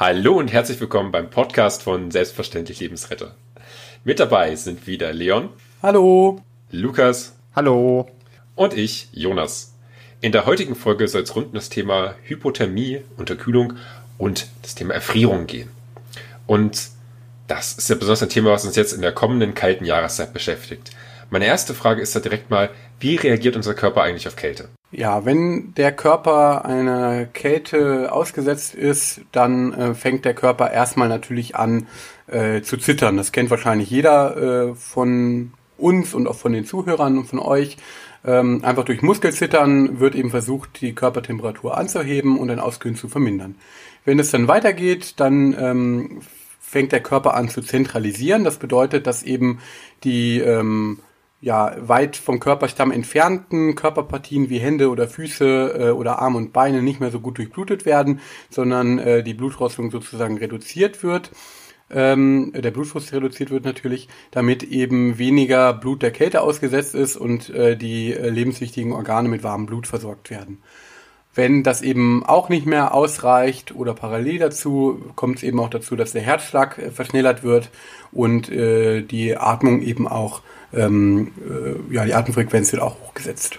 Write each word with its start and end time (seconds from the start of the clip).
Hallo 0.00 0.38
und 0.38 0.52
herzlich 0.52 0.80
willkommen 0.80 1.10
beim 1.10 1.28
Podcast 1.28 1.82
von 1.82 2.12
Selbstverständlich 2.12 2.78
Lebensretter. 2.78 3.34
Mit 4.04 4.20
dabei 4.20 4.54
sind 4.54 4.86
wieder 4.86 5.12
Leon. 5.12 5.48
Hallo. 5.82 6.40
Lukas. 6.70 7.34
Hallo. 7.56 8.08
Und 8.54 8.74
ich, 8.74 9.08
Jonas. 9.10 9.74
In 10.20 10.30
der 10.30 10.46
heutigen 10.46 10.76
Folge 10.76 11.08
soll 11.08 11.22
es 11.22 11.34
rund 11.34 11.48
um 11.48 11.54
das 11.54 11.68
Thema 11.68 12.14
Hypothermie, 12.22 13.00
Unterkühlung 13.16 13.72
und 14.18 14.46
das 14.62 14.76
Thema 14.76 14.94
Erfrierung 14.94 15.48
gehen. 15.48 15.68
Und 16.46 16.90
das 17.48 17.72
ist 17.72 17.90
ja 17.90 17.96
besonders 17.96 18.22
ein 18.22 18.28
Thema, 18.28 18.52
was 18.52 18.64
uns 18.64 18.76
jetzt 18.76 18.92
in 18.92 19.02
der 19.02 19.10
kommenden 19.10 19.54
kalten 19.54 19.84
Jahreszeit 19.84 20.32
beschäftigt. 20.32 20.92
Meine 21.28 21.46
erste 21.46 21.74
Frage 21.74 22.02
ist 22.02 22.14
da 22.14 22.20
direkt 22.20 22.50
mal, 22.50 22.70
wie 23.00 23.16
reagiert 23.16 23.56
unser 23.56 23.74
Körper 23.74 24.04
eigentlich 24.04 24.28
auf 24.28 24.36
Kälte? 24.36 24.68
Ja, 24.90 25.26
wenn 25.26 25.74
der 25.74 25.92
Körper 25.92 26.64
einer 26.64 27.26
Kälte 27.26 28.10
ausgesetzt 28.10 28.74
ist, 28.74 29.20
dann 29.32 29.74
äh, 29.74 29.94
fängt 29.94 30.24
der 30.24 30.32
Körper 30.34 30.70
erstmal 30.70 31.08
natürlich 31.08 31.56
an 31.56 31.88
äh, 32.26 32.62
zu 32.62 32.78
zittern. 32.78 33.18
Das 33.18 33.32
kennt 33.32 33.50
wahrscheinlich 33.50 33.90
jeder 33.90 34.70
äh, 34.70 34.74
von 34.74 35.52
uns 35.76 36.14
und 36.14 36.26
auch 36.26 36.36
von 36.36 36.54
den 36.54 36.64
Zuhörern 36.64 37.18
und 37.18 37.26
von 37.26 37.38
euch. 37.38 37.76
Ähm, 38.24 38.64
einfach 38.64 38.84
durch 38.84 39.02
Muskelzittern 39.02 40.00
wird 40.00 40.14
eben 40.14 40.30
versucht, 40.30 40.80
die 40.80 40.94
Körpertemperatur 40.94 41.76
anzuheben 41.76 42.38
und 42.38 42.50
ein 42.50 42.58
Auskühlen 42.58 42.96
zu 42.96 43.08
vermindern. 43.08 43.56
Wenn 44.06 44.18
es 44.18 44.30
dann 44.30 44.48
weitergeht, 44.48 45.20
dann 45.20 45.54
ähm, 45.58 46.20
fängt 46.60 46.92
der 46.92 47.02
Körper 47.02 47.34
an 47.34 47.50
zu 47.50 47.60
zentralisieren. 47.60 48.42
Das 48.42 48.56
bedeutet, 48.56 49.06
dass 49.06 49.22
eben 49.22 49.60
die 50.02 50.38
ähm, 50.40 50.98
ja, 51.40 51.76
weit 51.80 52.16
vom 52.16 52.40
Körperstamm 52.40 52.90
entfernten 52.90 53.74
Körperpartien 53.74 54.50
wie 54.50 54.58
Hände 54.58 54.90
oder 54.90 55.06
Füße 55.06 55.74
äh, 55.78 55.90
oder 55.90 56.18
Arme 56.18 56.36
und 56.38 56.52
Beine 56.52 56.82
nicht 56.82 57.00
mehr 57.00 57.10
so 57.10 57.20
gut 57.20 57.38
durchblutet 57.38 57.86
werden, 57.86 58.20
sondern 58.50 58.98
äh, 58.98 59.22
die 59.22 59.34
Blutrostung 59.34 59.90
sozusagen 59.90 60.38
reduziert 60.38 61.02
wird. 61.02 61.30
Ähm, 61.90 62.52
der 62.54 62.70
Blutfluss 62.70 63.12
reduziert 63.12 63.50
wird 63.50 63.64
natürlich, 63.64 64.08
damit 64.30 64.62
eben 64.62 65.16
weniger 65.18 65.72
Blut 65.72 66.02
der 66.02 66.10
Kälte 66.10 66.42
ausgesetzt 66.42 66.94
ist 66.94 67.16
und 67.16 67.48
äh, 67.50 67.76
die 67.76 68.12
äh, 68.12 68.28
lebenswichtigen 68.28 68.92
Organe 68.92 69.28
mit 69.28 69.42
warmem 69.42 69.66
Blut 69.66 69.86
versorgt 69.86 70.30
werden. 70.30 70.62
Wenn 71.34 71.62
das 71.62 71.82
eben 71.82 72.24
auch 72.26 72.48
nicht 72.48 72.66
mehr 72.66 72.92
ausreicht 72.92 73.74
oder 73.74 73.94
parallel 73.94 74.38
dazu, 74.38 75.00
kommt 75.14 75.36
es 75.36 75.44
eben 75.44 75.60
auch 75.60 75.70
dazu, 75.70 75.96
dass 75.96 76.12
der 76.12 76.22
Herzschlag 76.22 76.78
äh, 76.78 76.90
verschnellert 76.90 77.42
wird 77.42 77.70
und 78.12 78.50
äh, 78.50 79.02
die 79.02 79.36
Atmung 79.36 79.80
eben 79.80 80.06
auch 80.08 80.42
ähm, 80.72 81.32
äh, 81.38 81.94
ja, 81.94 82.04
die 82.04 82.14
Atemfrequenz 82.14 82.72
wird 82.72 82.82
auch 82.82 83.00
hochgesetzt. 83.00 83.58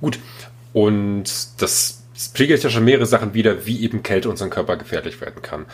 Gut. 0.00 0.18
Und 0.72 1.24
das 1.60 2.02
spiegelt 2.16 2.62
ja 2.62 2.70
schon 2.70 2.84
mehrere 2.84 3.06
Sachen 3.06 3.34
wieder, 3.34 3.66
wie 3.66 3.82
eben 3.82 4.02
Kälte 4.02 4.30
unseren 4.30 4.50
Körper 4.50 4.76
gefährlich 4.76 5.20
werden 5.20 5.42
kann. 5.42 5.66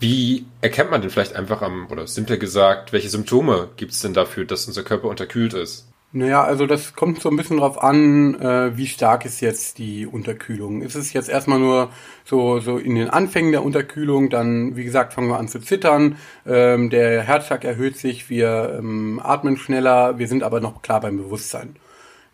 Wie 0.00 0.44
erkennt 0.60 0.90
man 0.90 1.00
denn 1.00 1.10
vielleicht 1.10 1.34
einfach 1.34 1.62
am, 1.62 1.86
oder 1.90 2.06
simpler 2.06 2.36
gesagt, 2.36 2.92
welche 2.92 3.08
Symptome 3.08 3.70
gibt 3.76 3.92
es 3.92 4.00
denn 4.00 4.12
dafür, 4.12 4.44
dass 4.44 4.66
unser 4.66 4.82
Körper 4.82 5.08
unterkühlt 5.08 5.54
ist? 5.54 5.86
Naja, 6.16 6.44
also 6.44 6.66
das 6.66 6.94
kommt 6.94 7.20
so 7.20 7.28
ein 7.28 7.36
bisschen 7.36 7.56
drauf 7.56 7.82
an, 7.82 8.40
äh, 8.40 8.76
wie 8.76 8.86
stark 8.86 9.24
ist 9.24 9.40
jetzt 9.40 9.78
die 9.78 10.06
Unterkühlung. 10.06 10.80
Ist 10.82 10.94
es 10.94 11.12
jetzt 11.12 11.28
erstmal 11.28 11.58
nur 11.58 11.90
so, 12.24 12.60
so 12.60 12.78
in 12.78 12.94
den 12.94 13.10
Anfängen 13.10 13.50
der 13.50 13.64
Unterkühlung, 13.64 14.30
dann, 14.30 14.76
wie 14.76 14.84
gesagt, 14.84 15.12
fangen 15.12 15.26
wir 15.28 15.40
an 15.40 15.48
zu 15.48 15.58
zittern, 15.58 16.16
ähm, 16.46 16.88
der 16.88 17.22
Herzschlag 17.22 17.64
erhöht 17.64 17.96
sich, 17.98 18.30
wir 18.30 18.76
ähm, 18.78 19.20
atmen 19.20 19.56
schneller, 19.56 20.16
wir 20.16 20.28
sind 20.28 20.44
aber 20.44 20.60
noch 20.60 20.82
klar 20.82 21.00
beim 21.00 21.16
Bewusstsein. 21.16 21.74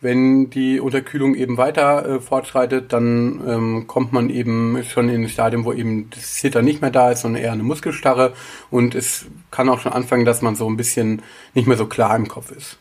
Wenn 0.03 0.51
die 0.51 0.79
Unterkühlung 0.79 1.35
eben 1.35 1.57
weiter 1.57 2.07
äh, 2.07 2.21
fortschreitet, 2.21 2.93
dann 2.93 3.41
ähm, 3.49 3.87
kommt 3.87 4.13
man 4.13 4.29
eben 4.29 4.85
schon 4.85 5.09
in 5.09 5.23
ein 5.23 5.29
Stadium, 5.31 5.65
wo 5.65 5.73
eben 5.73 6.11
das 6.11 6.35
Zittern 6.35 6.67
nicht 6.67 6.83
mehr 6.83 6.91
da 6.91 7.13
ist, 7.13 7.23
sondern 7.23 7.43
eher 7.43 7.53
eine 7.53 7.63
Muskelstarre 7.63 8.35
und 8.71 8.95
es 8.95 9.25
kann 9.51 9.71
auch 9.71 9.81
schon 9.81 9.93
anfangen, 9.95 10.27
dass 10.27 10.43
man 10.43 10.55
so 10.55 10.69
ein 10.69 10.77
bisschen 10.77 11.23
nicht 11.55 11.67
mehr 11.67 11.79
so 11.79 11.87
klar 11.87 12.15
im 12.15 12.29
Kopf 12.29 12.51
ist. 12.51 12.77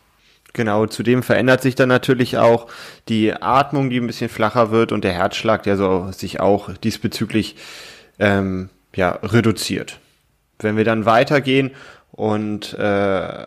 Genau, 0.53 0.87
zudem 0.87 1.21
verändert 1.21 1.61
sich 1.61 1.75
dann 1.75 1.89
natürlich 1.89 2.37
auch 2.37 2.67
die 3.07 3.33
Atmung, 3.33 3.89
die 3.89 3.99
ein 3.99 4.07
bisschen 4.07 4.29
flacher 4.29 4.71
wird 4.71 4.91
und 4.91 5.03
der 5.03 5.13
Herzschlag, 5.13 5.63
der 5.63 5.77
so 5.77 6.11
sich 6.11 6.39
auch 6.39 6.73
diesbezüglich 6.73 7.55
ähm, 8.17 8.69
ja, 8.95 9.11
reduziert. 9.21 9.99
Wenn 10.59 10.75
wir 10.75 10.85
dann 10.85 11.05
weitergehen 11.05 11.71
und 12.11 12.73
äh, 12.73 13.45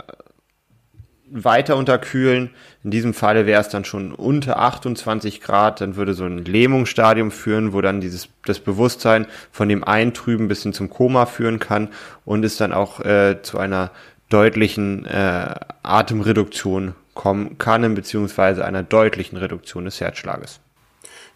weiter 1.34 1.76
unterkühlen, 1.76 2.50
in 2.84 2.90
diesem 2.90 3.14
Falle 3.14 3.46
wäre 3.46 3.60
es 3.60 3.68
dann 3.68 3.84
schon 3.84 4.12
unter 4.12 4.58
28 4.58 5.40
Grad, 5.40 5.80
dann 5.80 5.96
würde 5.96 6.14
so 6.14 6.24
ein 6.24 6.44
Lähmungsstadium 6.44 7.30
führen, 7.30 7.72
wo 7.72 7.80
dann 7.80 8.00
dieses 8.00 8.28
das 8.44 8.58
Bewusstsein 8.60 9.26
von 9.50 9.68
dem 9.68 9.82
Eintrüben 9.82 10.48
bis 10.48 10.62
hin 10.62 10.72
zum 10.72 10.90
Koma 10.90 11.26
führen 11.26 11.58
kann 11.58 11.88
und 12.24 12.44
es 12.44 12.56
dann 12.58 12.72
auch 12.72 13.00
äh, 13.00 13.40
zu 13.42 13.58
einer 13.58 13.90
deutlichen 14.32 15.04
äh, 15.04 15.54
Atemreduktion 15.82 16.94
kommen 17.14 17.58
kann, 17.58 17.94
beziehungsweise 17.94 18.64
einer 18.64 18.82
deutlichen 18.82 19.36
Reduktion 19.36 19.84
des 19.84 20.00
Herzschlages. 20.00 20.60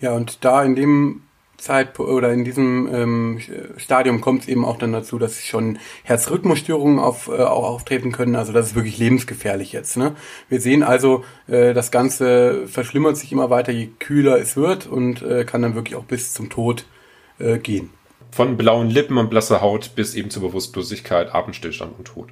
Ja, 0.00 0.12
und 0.12 0.44
da 0.44 0.62
in 0.62 0.74
dem 0.76 1.22
Zeitpunkt 1.58 2.12
oder 2.12 2.32
in 2.32 2.44
diesem 2.44 2.88
ähm, 2.92 3.40
Stadium 3.76 4.20
kommt 4.20 4.42
es 4.42 4.48
eben 4.48 4.64
auch 4.64 4.78
dann 4.78 4.92
dazu, 4.92 5.18
dass 5.18 5.42
schon 5.42 5.78
Herzrhythmusstörungen 6.04 6.98
auf, 6.98 7.28
äh, 7.28 7.42
auch 7.42 7.64
auftreten 7.64 8.12
können. 8.12 8.36
Also 8.36 8.52
das 8.52 8.68
ist 8.68 8.74
wirklich 8.74 8.98
lebensgefährlich 8.98 9.72
jetzt. 9.72 9.96
Ne? 9.96 10.14
Wir 10.48 10.60
sehen 10.60 10.82
also, 10.82 11.24
äh, 11.46 11.72
das 11.72 11.90
Ganze 11.90 12.66
verschlimmert 12.66 13.16
sich 13.16 13.32
immer 13.32 13.50
weiter, 13.50 13.72
je 13.72 13.88
kühler 13.98 14.38
es 14.38 14.56
wird 14.56 14.86
und 14.86 15.22
äh, 15.22 15.44
kann 15.44 15.62
dann 15.62 15.74
wirklich 15.74 15.96
auch 15.96 16.04
bis 16.04 16.34
zum 16.34 16.50
Tod 16.50 16.84
äh, 17.38 17.58
gehen. 17.58 17.90
Von 18.30 18.58
blauen 18.58 18.90
Lippen 18.90 19.16
und 19.16 19.30
blasser 19.30 19.62
Haut 19.62 19.92
bis 19.94 20.14
eben 20.14 20.28
zur 20.28 20.42
Bewusstlosigkeit, 20.42 21.34
Atemstillstand 21.34 21.98
und 21.98 22.06
Tod. 22.06 22.28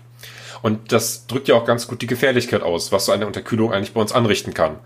Und 0.65 0.93
das 0.93 1.27
drückt 1.27 1.47
ja 1.49 1.57
auch 1.57 1.67
ganz 1.67 1.89
gut 1.89 2.01
die 2.01 2.07
Gefährlichkeit 2.07 2.63
aus, 2.63 2.91
was 2.91 3.05
so 3.05 3.13
eine 3.13 3.27
Unterkühlung 3.27 3.71
eigentlich 3.71 3.93
bei 3.93 4.01
uns 4.01 4.13
anrichten 4.13 4.55
kann. 4.55 4.77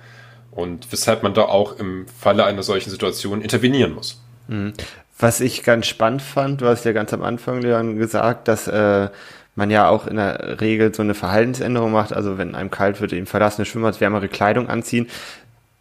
Und 0.51 0.91
weshalb 0.91 1.23
man 1.23 1.35
da 1.35 1.43
auch 1.43 1.79
im 1.79 2.09
Falle 2.09 2.45
einer 2.45 2.65
solchen 2.65 2.91
Situation 2.91 3.41
intervenieren 3.43 3.95
muss. 3.95 4.21
Mhm. 4.49 4.73
Was 5.21 5.41
ich 5.41 5.63
ganz 5.63 5.87
spannend 5.87 6.23
fand, 6.23 6.63
hast 6.63 6.85
ja 6.85 6.91
ganz 6.91 7.13
am 7.13 7.23
Anfang, 7.23 7.63
Leon, 7.63 7.97
gesagt, 7.97 8.49
dass 8.49 8.67
äh, 8.67 9.09
man 9.55 9.71
ja 9.71 9.89
auch 9.89 10.09
in 10.09 10.17
der 10.17 10.61
Regel 10.61 10.93
so 10.93 11.03
eine 11.03 11.15
Verhaltensänderung 11.15 11.93
macht. 11.93 12.13
Also 12.13 12.39
wenn 12.39 12.57
einem 12.57 12.73
kalt 12.73 13.01
wird, 13.01 13.13
eben 13.13 13.27
verlassene 13.27 13.65
Schwimmer 13.65 14.01
wärmere 14.01 14.27
Kleidung 14.27 14.69
anziehen. 14.69 15.07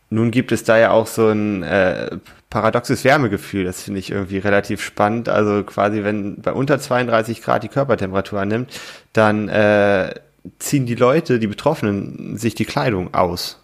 Nun 0.09 0.31
gibt 0.31 0.51
es 0.51 0.63
da 0.63 0.77
ja 0.77 0.91
auch 0.91 1.07
so 1.07 1.29
ein 1.29 1.63
äh, 1.63 2.17
paradoxes 2.49 3.03
Wärmegefühl. 3.03 3.65
Das 3.65 3.83
finde 3.83 3.99
ich 3.99 4.11
irgendwie 4.11 4.37
relativ 4.37 4.81
spannend. 4.81 5.27
Also 5.27 5.63
quasi, 5.63 6.03
wenn 6.03 6.41
bei 6.41 6.53
unter 6.53 6.79
32 6.79 7.41
Grad 7.41 7.63
die 7.63 7.67
Körpertemperatur 7.67 8.39
annimmt, 8.39 8.79
dann 9.13 9.49
äh, 9.49 10.13
ziehen 10.59 10.85
die 10.85 10.95
Leute, 10.95 11.39
die 11.39 11.47
Betroffenen, 11.47 12.37
sich 12.37 12.55
die 12.55 12.65
Kleidung 12.65 13.13
aus. 13.13 13.61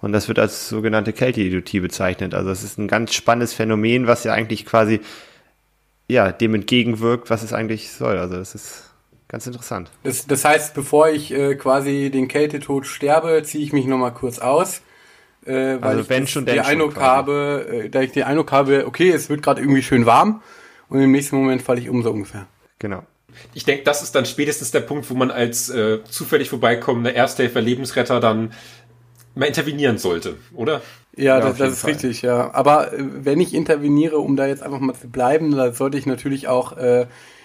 Und 0.00 0.12
das 0.12 0.28
wird 0.28 0.38
als 0.38 0.68
sogenannte 0.68 1.12
Kälteidiotie 1.12 1.80
bezeichnet. 1.80 2.34
Also 2.34 2.50
es 2.50 2.64
ist 2.64 2.78
ein 2.78 2.88
ganz 2.88 3.14
spannendes 3.14 3.52
Phänomen, 3.52 4.06
was 4.06 4.24
ja 4.24 4.32
eigentlich 4.32 4.64
quasi 4.66 5.00
ja, 6.08 6.32
dem 6.32 6.54
entgegenwirkt, 6.54 7.30
was 7.30 7.42
es 7.42 7.52
eigentlich 7.52 7.92
soll. 7.92 8.18
Also 8.18 8.36
das 8.36 8.54
ist 8.54 8.90
ganz 9.28 9.46
interessant. 9.46 9.90
Das, 10.02 10.26
das 10.26 10.44
heißt, 10.44 10.74
bevor 10.74 11.08
ich 11.08 11.32
äh, 11.32 11.54
quasi 11.54 12.10
den 12.10 12.28
Kältetod 12.28 12.86
sterbe, 12.86 13.42
ziehe 13.44 13.62
ich 13.62 13.72
mich 13.72 13.86
nochmal 13.86 14.12
kurz 14.14 14.38
aus 14.38 14.82
äh, 15.46 15.80
weil 15.80 15.98
also 15.98 16.08
wenn 16.08 16.24
ich 16.24 16.30
schon 16.30 16.46
den 16.46 16.60
Eindruck 16.60 16.96
habe, 16.96 17.66
äh, 17.84 17.88
da 17.88 18.00
ich 18.00 18.12
den 18.12 18.24
Eindruck 18.24 18.52
habe, 18.52 18.86
okay, 18.86 19.10
es 19.10 19.28
wird 19.28 19.42
gerade 19.42 19.60
irgendwie 19.60 19.82
schön 19.82 20.06
warm 20.06 20.42
und 20.88 21.00
im 21.00 21.10
nächsten 21.10 21.36
Moment 21.36 21.62
falle 21.62 21.80
ich 21.80 21.88
um 21.88 22.02
so 22.02 22.10
ungefähr. 22.10 22.46
Genau. 22.78 23.02
Ich 23.54 23.64
denke, 23.64 23.84
das 23.84 24.02
ist 24.02 24.14
dann 24.14 24.26
spätestens 24.26 24.70
der 24.70 24.80
Punkt, 24.80 25.08
wo 25.10 25.14
man 25.14 25.30
als 25.30 25.70
äh, 25.70 26.04
zufällig 26.04 26.50
vorbeikommender 26.50 27.14
Ersthelfer, 27.14 27.60
Lebensretter 27.60 28.20
dann 28.20 28.52
mal 29.34 29.46
intervenieren 29.46 29.98
sollte, 29.98 30.36
oder? 30.54 30.82
Ja, 31.16 31.38
ja 31.38 31.40
das, 31.40 31.58
das 31.58 31.72
ist 31.72 31.80
Fall. 31.80 31.92
richtig, 31.92 32.22
ja. 32.22 32.52
Aber 32.54 32.92
äh, 32.92 32.98
wenn 32.98 33.40
ich 33.40 33.54
interveniere, 33.54 34.18
um 34.18 34.36
da 34.36 34.46
jetzt 34.46 34.62
einfach 34.62 34.80
mal 34.80 34.94
zu 34.94 35.08
bleiben, 35.08 35.56
dann 35.56 35.72
sollte 35.72 35.98
ich 35.98 36.06
natürlich 36.06 36.48
auch 36.48 36.76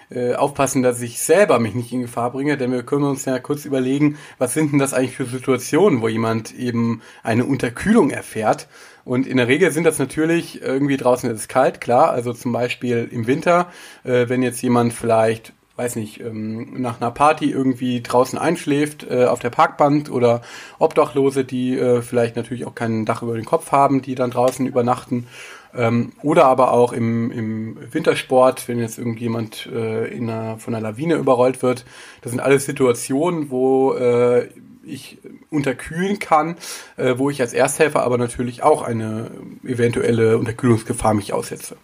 äh, 0.09 0.17
äh, 0.17 0.35
aufpassen, 0.35 0.83
dass 0.83 1.01
ich 1.01 1.21
selber 1.21 1.59
mich 1.59 1.75
nicht 1.75 1.91
in 1.91 2.01
Gefahr 2.01 2.31
bringe, 2.31 2.57
denn 2.57 2.71
wir 2.71 2.83
können 2.83 3.03
uns 3.03 3.25
ja 3.25 3.39
kurz 3.39 3.65
überlegen, 3.65 4.17
was 4.37 4.53
sind 4.53 4.71
denn 4.71 4.79
das 4.79 4.93
eigentlich 4.93 5.17
für 5.17 5.25
Situationen, 5.25 6.01
wo 6.01 6.07
jemand 6.07 6.55
eben 6.55 7.01
eine 7.23 7.43
Unterkühlung 7.43 8.09
erfährt. 8.09 8.69
Und 9.03 9.27
in 9.27 9.35
der 9.35 9.49
Regel 9.49 9.71
sind 9.71 9.83
das 9.83 9.99
natürlich 9.99 10.61
irgendwie 10.61 10.95
draußen 10.95 11.29
ist 11.29 11.39
es 11.41 11.47
kalt, 11.49 11.81
klar. 11.81 12.11
Also 12.11 12.31
zum 12.31 12.53
Beispiel 12.53 13.09
im 13.11 13.27
Winter, 13.27 13.67
äh, 14.05 14.29
wenn 14.29 14.43
jetzt 14.43 14.61
jemand 14.61 14.93
vielleicht 14.93 15.51
weiß 15.75 15.95
nicht, 15.95 16.21
ähm, 16.21 16.81
nach 16.81 16.99
einer 16.99 17.11
Party 17.11 17.51
irgendwie 17.51 18.01
draußen 18.01 18.39
einschläft 18.39 19.05
äh, 19.09 19.25
auf 19.25 19.39
der 19.39 19.51
Parkbank 19.51 20.09
oder 20.09 20.41
Obdachlose, 20.79 21.45
die 21.45 21.77
äh, 21.77 22.01
vielleicht 22.01 22.35
natürlich 22.35 22.65
auch 22.65 22.73
kein 22.73 23.05
Dach 23.05 23.21
über 23.21 23.35
den 23.35 23.45
Kopf 23.45 23.71
haben, 23.71 24.01
die 24.01 24.15
dann 24.15 24.31
draußen 24.31 24.65
übernachten 24.65 25.27
ähm, 25.75 26.11
oder 26.23 26.45
aber 26.45 26.71
auch 26.71 26.93
im, 26.93 27.31
im 27.31 27.77
Wintersport, 27.93 28.67
wenn 28.67 28.79
jetzt 28.79 28.97
irgendjemand 28.97 29.67
äh, 29.73 30.07
in 30.07 30.29
einer, 30.29 30.57
von 30.57 30.73
einer 30.73 30.89
Lawine 30.89 31.15
überrollt 31.15 31.61
wird. 31.61 31.85
Das 32.21 32.31
sind 32.31 32.39
alles 32.39 32.65
Situationen, 32.65 33.49
wo 33.49 33.93
äh, 33.93 34.49
ich 34.83 35.17
unterkühlen 35.49 36.19
kann, 36.19 36.55
äh, 36.95 37.15
wo 37.17 37.29
ich 37.29 37.41
als 37.41 37.53
Ersthelfer 37.53 38.03
aber 38.03 38.17
natürlich 38.17 38.63
auch 38.63 38.81
eine 38.81 39.31
eventuelle 39.63 40.37
Unterkühlungsgefahr 40.37 41.13
mich 41.13 41.33
aussetze. 41.33 41.77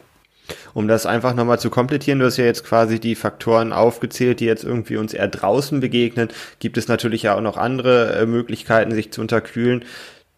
Um 0.74 0.88
das 0.88 1.06
einfach 1.06 1.34
nochmal 1.34 1.60
zu 1.60 1.70
komplettieren, 1.70 2.20
du 2.20 2.26
hast 2.26 2.38
ja 2.38 2.46
jetzt 2.46 2.66
quasi 2.66 3.00
die 3.00 3.16
Faktoren 3.16 3.72
aufgezählt, 3.72 4.40
die 4.40 4.46
jetzt 4.46 4.64
irgendwie 4.64 4.98
uns 4.98 5.14
eher 5.14 5.28
draußen 5.28 5.80
begegnen. 5.80 6.30
Gibt 6.60 6.78
es 6.78 6.88
natürlich 6.88 7.24
ja 7.24 7.36
auch 7.36 7.42
noch 7.42 7.58
andere 7.58 8.16
äh, 8.16 8.26
Möglichkeiten, 8.26 8.92
sich 8.92 9.12
zu 9.12 9.22
unterkühlen. 9.22 9.86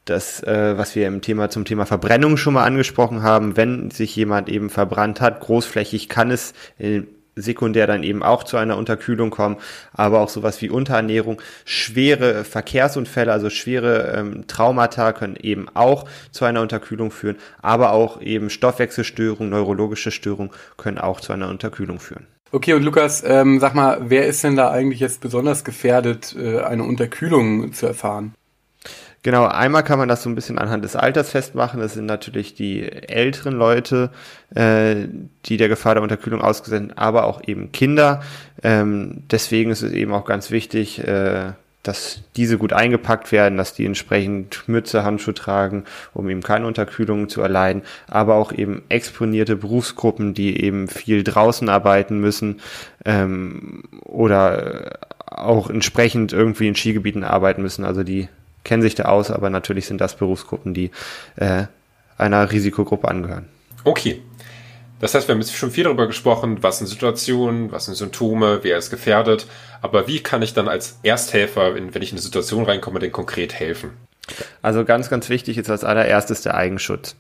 Das, 0.06 0.42
äh, 0.44 0.78
was 0.78 0.96
wir 0.96 1.08
im 1.08 1.22
Thema 1.22 1.50
zum 1.50 1.66
Thema 1.66 1.86
Verbrennung 1.86 2.38
schon 2.38 2.54
mal 2.54 2.64
angesprochen 2.64 3.24
haben, 3.24 3.58
wenn 3.58 3.90
sich 3.90 4.16
jemand 4.16 4.50
eben 4.50 4.70
verbrannt 4.70 5.20
hat, 5.20 5.42
großflächig 5.42 6.10
kann 6.10 6.30
es 6.30 6.54
in 6.78 7.08
sekundär 7.36 7.88
dann 7.88 8.04
eben 8.04 8.24
auch 8.24 8.44
zu 8.44 8.58
einer 8.58 8.78
Unterkühlung 8.78 9.30
kommen, 9.30 9.58
aber 9.94 10.22
auch 10.22 10.30
sowas 10.30 10.62
wie 10.62 10.70
Unterernährung, 10.70 11.42
schwere 11.66 12.44
Verkehrsunfälle, 12.44 13.32
also 13.32 13.50
schwere 13.50 14.14
ähm, 14.16 14.48
Traumata 14.48 15.12
können 15.12 15.36
eben 15.36 15.68
auch 15.74 16.06
zu 16.32 16.46
einer 16.46 16.62
Unterkühlung 16.62 17.12
führen, 17.12 17.38
aber 17.62 17.92
auch 17.92 18.22
eben 18.22 18.50
Stoffwechselstörungen, 18.50 19.50
neurologische 19.50 20.12
Störungen 20.12 20.52
können 20.78 20.98
auch 20.98 21.20
zu 21.20 21.34
einer 21.34 21.50
Unterkühlung 21.50 22.00
führen. 22.00 22.28
Okay, 22.52 22.74
und 22.74 22.84
Lukas, 22.84 23.24
ähm, 23.26 23.60
sag 23.60 23.76
mal, 23.76 23.98
wer 24.08 24.28
ist 24.28 24.44
denn 24.44 24.56
da 24.56 24.72
eigentlich 24.72 25.02
jetzt 25.02 25.20
besonders 25.20 25.66
gefährdet, 25.66 26.36
äh, 26.40 26.60
eine 26.60 26.84
Unterkühlung 26.84 27.74
zu 27.74 27.88
erfahren? 27.88 28.34
Genau, 29.26 29.48
einmal 29.48 29.84
kann 29.84 29.98
man 29.98 30.08
das 30.08 30.22
so 30.22 30.30
ein 30.30 30.36
bisschen 30.36 30.60
anhand 30.60 30.84
des 30.84 30.96
Alters 30.96 31.32
festmachen. 31.32 31.80
Das 31.80 31.96
sind 31.96 32.06
natürlich 32.06 32.54
die 32.54 32.84
älteren 32.84 33.56
Leute, 33.56 34.12
äh, 34.54 35.08
die 35.46 35.58
der 35.58 35.68
Gefahr 35.68 35.96
der 35.96 36.04
Unterkühlung 36.04 36.42
ausgesetzt 36.42 36.90
sind, 36.90 36.98
aber 37.00 37.24
auch 37.24 37.42
eben 37.44 37.72
Kinder. 37.72 38.22
Ähm, 38.62 39.24
deswegen 39.32 39.72
ist 39.72 39.82
es 39.82 39.94
eben 39.94 40.14
auch 40.14 40.26
ganz 40.26 40.52
wichtig, 40.52 41.00
äh, 41.00 41.54
dass 41.82 42.22
diese 42.36 42.60
gut 42.60 42.72
eingepackt 42.72 43.32
werden, 43.32 43.58
dass 43.58 43.74
die 43.74 43.88
entsprechend 43.88 44.62
Mütze, 44.68 45.04
Handschuhe 45.04 45.34
tragen, 45.34 45.86
um 46.14 46.30
eben 46.30 46.44
keine 46.44 46.68
Unterkühlung 46.68 47.28
zu 47.28 47.42
erleiden, 47.42 47.82
aber 48.06 48.36
auch 48.36 48.52
eben 48.52 48.84
exponierte 48.90 49.56
Berufsgruppen, 49.56 50.36
die 50.36 50.62
eben 50.64 50.88
viel 50.88 51.24
draußen 51.24 51.68
arbeiten 51.68 52.20
müssen 52.20 52.62
ähm, 53.06 53.86
oder 54.04 55.00
auch 55.26 55.72
entsprechend 55.72 56.32
irgendwie 56.32 56.68
in 56.68 56.76
Skigebieten 56.76 57.24
arbeiten 57.24 57.64
müssen, 57.64 57.86
also 57.86 58.04
die 58.04 58.30
kennen 58.66 58.82
sich 58.82 58.96
da 58.96 59.04
aus, 59.06 59.32
aber 59.32 59.50
natürlich 59.50 59.88
sind 59.88 60.02
das 60.02 60.18
Berufsgruppen, 60.18 60.74
die 60.74 60.92
äh, 61.38 61.64
einer 62.18 62.52
Risikogruppe 62.52 63.08
angehören. 63.08 63.48
Okay. 63.86 64.22
Das 65.00 65.14
heißt, 65.14 65.28
wir 65.28 65.36
haben 65.36 65.42
jetzt 65.42 65.56
schon 65.56 65.72
viel 65.72 65.84
darüber 65.84 66.08
gesprochen, 66.08 66.64
was 66.64 66.80
sind 66.80 66.88
Situationen, 66.88 67.72
was 67.72 67.86
sind 67.86 67.96
Symptome, 67.96 68.60
wer 68.64 68.78
ist 68.78 68.90
gefährdet. 68.90 69.46
Aber 69.82 70.08
wie 70.08 70.22
kann 70.22 70.42
ich 70.42 70.54
dann 70.54 70.68
als 70.68 71.00
Ersthelfer, 71.04 71.76
wenn 71.76 72.02
ich 72.02 72.12
in 72.12 72.16
eine 72.16 72.22
Situation 72.22 72.64
reinkomme, 72.64 73.00
denn 73.00 73.12
konkret 73.12 73.54
helfen? 73.54 73.92
Also 74.62 74.86
ganz, 74.86 75.10
ganz 75.10 75.30
wichtig 75.30 75.58
ist 75.58 75.70
als 75.70 75.84
allererstes 75.84 76.42
der 76.42 76.56
Eigenschutz. 76.56 77.16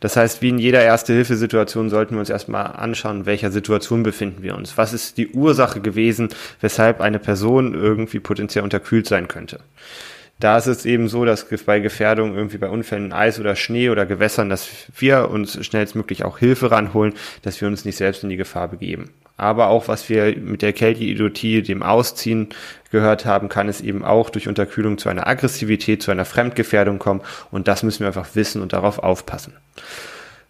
Das 0.00 0.16
heißt, 0.16 0.40
wie 0.40 0.48
in 0.48 0.58
jeder 0.58 0.82
Erste-Hilfe-Situation 0.82 1.90
sollten 1.90 2.14
wir 2.14 2.20
uns 2.20 2.30
erstmal 2.30 2.66
anschauen, 2.66 3.20
in 3.20 3.26
welcher 3.26 3.50
Situation 3.50 4.02
befinden 4.02 4.42
wir 4.42 4.54
uns. 4.54 4.78
Was 4.78 4.92
ist 4.92 5.18
die 5.18 5.28
Ursache 5.28 5.80
gewesen, 5.80 6.30
weshalb 6.60 7.00
eine 7.00 7.18
Person 7.18 7.74
irgendwie 7.74 8.20
potenziell 8.20 8.64
unterkühlt 8.64 9.06
sein 9.06 9.28
könnte? 9.28 9.60
Da 10.38 10.58
ist 10.58 10.66
es 10.66 10.84
eben 10.84 11.08
so, 11.08 11.24
dass 11.24 11.46
bei 11.64 11.80
Gefährdung 11.80 12.34
irgendwie 12.34 12.58
bei 12.58 12.68
Unfällen 12.68 13.12
Eis 13.12 13.40
oder 13.40 13.56
Schnee 13.56 13.88
oder 13.88 14.04
Gewässern, 14.04 14.50
dass 14.50 14.68
wir 14.98 15.30
uns 15.30 15.64
schnellstmöglich 15.64 16.24
auch 16.24 16.38
Hilfe 16.38 16.70
ranholen, 16.70 17.14
dass 17.40 17.60
wir 17.60 17.68
uns 17.68 17.86
nicht 17.86 17.96
selbst 17.96 18.22
in 18.22 18.28
die 18.28 18.36
Gefahr 18.36 18.68
begeben. 18.68 19.10
Aber 19.38 19.68
auch 19.68 19.88
was 19.88 20.08
wir 20.08 20.36
mit 20.36 20.62
der 20.62 20.72
Kälteidiotie, 20.72 21.62
dem 21.62 21.82
Ausziehen 21.82 22.48
gehört 22.90 23.24
haben, 23.24 23.48
kann 23.48 23.68
es 23.68 23.80
eben 23.80 24.04
auch 24.04 24.30
durch 24.30 24.48
Unterkühlung 24.48 24.98
zu 24.98 25.08
einer 25.08 25.26
Aggressivität, 25.26 26.02
zu 26.02 26.10
einer 26.10 26.24
Fremdgefährdung 26.24 26.98
kommen. 26.98 27.22
Und 27.50 27.68
das 27.68 27.82
müssen 27.82 28.00
wir 28.00 28.08
einfach 28.08 28.34
wissen 28.34 28.62
und 28.62 28.72
darauf 28.72 28.98
aufpassen. 28.98 29.54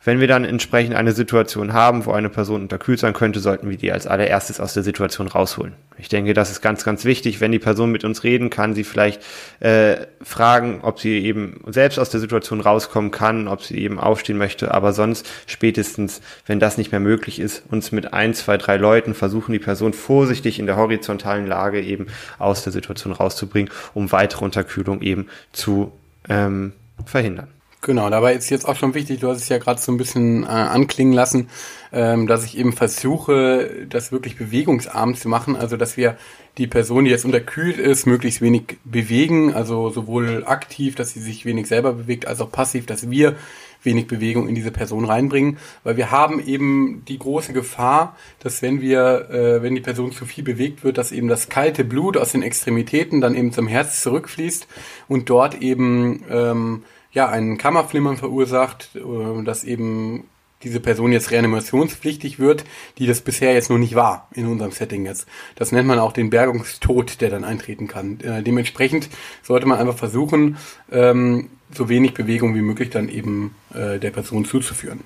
Wenn 0.07 0.21
wir 0.21 0.29
dann 0.29 0.45
entsprechend 0.45 0.95
eine 0.95 1.11
Situation 1.11 1.73
haben, 1.73 2.07
wo 2.07 2.13
eine 2.13 2.29
Person 2.29 2.63
unterkühlt 2.63 3.01
sein 3.01 3.13
könnte, 3.13 3.41
sollten 3.41 3.69
wir 3.69 3.77
die 3.77 3.91
als 3.91 4.07
allererstes 4.07 4.61
aus 4.61 4.73
der 4.73 4.85
Situation 4.85 5.27
rausholen. 5.27 5.73
Ich 5.99 6.09
denke, 6.09 6.33
das 6.33 6.53
ist 6.53 6.61
ganz, 6.61 6.85
ganz 6.85 7.05
wichtig. 7.05 7.41
Wenn 7.41 7.51
die 7.51 7.59
Person 7.59 7.91
mit 7.91 8.05
uns 8.05 8.23
reden 8.23 8.49
kann, 8.49 8.77
sie 8.77 8.85
vielleicht 8.85 9.21
äh, 9.59 9.97
fragen, 10.23 10.79
ob 10.83 11.01
sie 11.01 11.19
eben 11.25 11.61
selbst 11.67 11.99
aus 11.99 12.09
der 12.09 12.21
Situation 12.21 12.61
rauskommen 12.61 13.11
kann, 13.11 13.49
ob 13.49 13.65
sie 13.65 13.79
eben 13.79 13.99
aufstehen 13.99 14.39
möchte. 14.39 14.73
Aber 14.73 14.93
sonst 14.93 15.29
spätestens, 15.49 16.21
wenn 16.47 16.61
das 16.61 16.79
nicht 16.79 16.93
mehr 16.93 17.01
möglich 17.01 17.41
ist, 17.41 17.65
uns 17.69 17.91
mit 17.91 18.13
ein, 18.15 18.33
zwei, 18.33 18.59
drei 18.59 18.77
Leuten 18.77 19.13
versuchen, 19.13 19.51
die 19.51 19.59
Person 19.59 19.93
vorsichtig 19.93 20.61
in 20.61 20.67
der 20.67 20.77
horizontalen 20.77 21.49
Lage 21.49 21.81
eben 21.81 22.07
aus 22.39 22.63
der 22.63 22.73
Situation 22.73 23.13
rauszubringen, 23.13 23.73
um 23.93 24.13
weitere 24.13 24.45
Unterkühlung 24.45 25.03
eben 25.03 25.27
zu 25.53 25.91
ähm, 26.29 26.75
verhindern. 27.07 27.49
Genau, 27.87 28.11
dabei 28.11 28.35
ist 28.35 28.51
jetzt 28.51 28.67
auch 28.67 28.75
schon 28.75 28.95
wichtig, 28.95 29.21
du 29.21 29.29
hast 29.29 29.43
es 29.43 29.49
ja 29.49 29.59
gerade 29.59 29.81
so 29.81 29.93
ein 29.93 29.97
bisschen 29.97 30.43
äh, 30.43 30.47
anklingen 30.47 31.13
lassen, 31.13 31.49
ähm, 31.93 32.27
dass 32.27 32.45
ich 32.45 32.59
eben 32.59 32.73
versuche, 32.73 33.87
das 33.89 34.11
wirklich 34.11 34.37
bewegungsarm 34.37 35.15
zu 35.15 35.29
machen, 35.29 35.55
also 35.55 35.77
dass 35.77 35.97
wir 35.97 36.17
die 36.59 36.67
Person, 36.67 37.05
die 37.05 37.13
jetzt 37.13 37.25
unterkühlt 37.25 37.79
ist, 37.79 38.05
möglichst 38.05 38.41
wenig 38.41 38.79
bewegen, 38.83 39.55
also 39.55 39.91
sowohl 39.91 40.43
aktiv, 40.47 40.97
dass 40.97 41.13
sie 41.13 41.21
sich 41.21 41.45
wenig 41.45 41.69
selber 41.69 41.93
bewegt, 41.93 42.27
als 42.27 42.41
auch 42.41 42.51
passiv, 42.51 42.87
dass 42.87 43.09
wir 43.09 43.37
wenig 43.85 44.09
Bewegung 44.09 44.49
in 44.49 44.57
diese 44.57 44.73
Person 44.73 45.05
reinbringen, 45.05 45.59
weil 45.85 45.97
wir 45.97 46.11
haben 46.11 46.45
eben 46.45 47.05
die 47.07 47.21
große 47.21 47.53
Gefahr, 47.53 48.17
dass 48.41 48.63
wenn 48.63 48.81
wir, 48.81 49.31
äh, 49.31 49.63
wenn 49.63 49.77
die 49.77 49.81
Person 49.81 50.11
zu 50.11 50.27
viel 50.27 50.43
bewegt 50.43 50.83
wird, 50.83 50.99
dass 50.99 51.13
eben 51.13 51.29
das 51.29 51.49
kalte 51.51 51.85
Blut 51.85 52.17
aus 52.17 52.33
den 52.33 52.43
Extremitäten 52.43 53.21
dann 53.21 53.37
eben 53.37 53.53
zum 53.53 53.69
Herz 53.69 54.03
zurückfließt 54.03 54.67
und 55.07 55.31
dort 55.31 55.63
eben 55.63 56.25
ähm, 56.29 56.83
ja, 57.17 57.31
ein 57.31 57.57
Kammerflimmern 57.57 58.19
verursacht, 58.19 58.91
äh, 58.95 59.43
dass 59.43 59.65
eben 59.65 60.25
diese 60.63 60.81
Person 60.81 61.13
jetzt 61.13 61.31
reanimationspflichtig 61.31 62.39
wird, 62.39 62.65
die 62.99 63.07
das 63.07 63.23
bisher 63.23 63.55
jetzt 63.55 63.71
noch 63.71 63.79
nicht 63.79 63.95
war 63.95 64.29
in 64.33 64.47
unserem 64.47 64.71
Setting 64.71 65.07
jetzt. 65.07 65.27
Das 65.55 65.73
nennt 65.73 65.89
man 65.89 65.99
auch 65.99 66.13
den 66.13 66.29
Bergungstod, 66.29 67.23
der 67.23 67.31
dann 67.31 67.45
eintreten 67.45 67.89
kann. 67.89 68.21
Äh, 68.21 68.43
dementsprechend 68.43 69.09
sollte 69.43 69.67
man 69.67 69.79
einfach 69.79 69.97
versuchen, 69.97 70.59
ähm, 70.93 71.49
so 71.73 71.89
wenig 71.89 72.13
Bewegung 72.13 72.55
wie 72.55 72.61
möglich 72.61 72.91
dann 72.91 73.09
eben 73.09 73.55
äh, 73.73 73.99
der 73.99 74.11
Person 74.11 74.45
zuzuführen. 74.45 75.01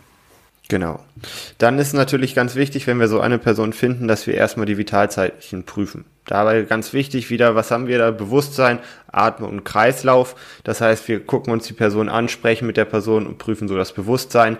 Genau. 0.70 1.00
Dann 1.58 1.80
ist 1.80 1.94
natürlich 1.94 2.36
ganz 2.36 2.54
wichtig, 2.54 2.86
wenn 2.86 3.00
wir 3.00 3.08
so 3.08 3.18
eine 3.18 3.38
Person 3.38 3.72
finden, 3.72 4.06
dass 4.06 4.28
wir 4.28 4.34
erstmal 4.34 4.66
die 4.66 4.78
Vitalzeichen 4.78 5.64
prüfen. 5.64 6.04
Dabei 6.26 6.62
ganz 6.62 6.92
wichtig 6.92 7.28
wieder, 7.28 7.56
was 7.56 7.72
haben 7.72 7.88
wir 7.88 7.98
da? 7.98 8.12
Bewusstsein, 8.12 8.78
Atmung 9.10 9.50
und 9.50 9.64
Kreislauf. 9.64 10.36
Das 10.62 10.80
heißt, 10.80 11.08
wir 11.08 11.26
gucken 11.26 11.52
uns 11.52 11.66
die 11.66 11.72
Person 11.72 12.08
an, 12.08 12.28
sprechen 12.28 12.68
mit 12.68 12.76
der 12.76 12.84
Person 12.84 13.26
und 13.26 13.38
prüfen 13.38 13.66
so 13.66 13.76
das 13.76 13.92
Bewusstsein. 13.92 14.58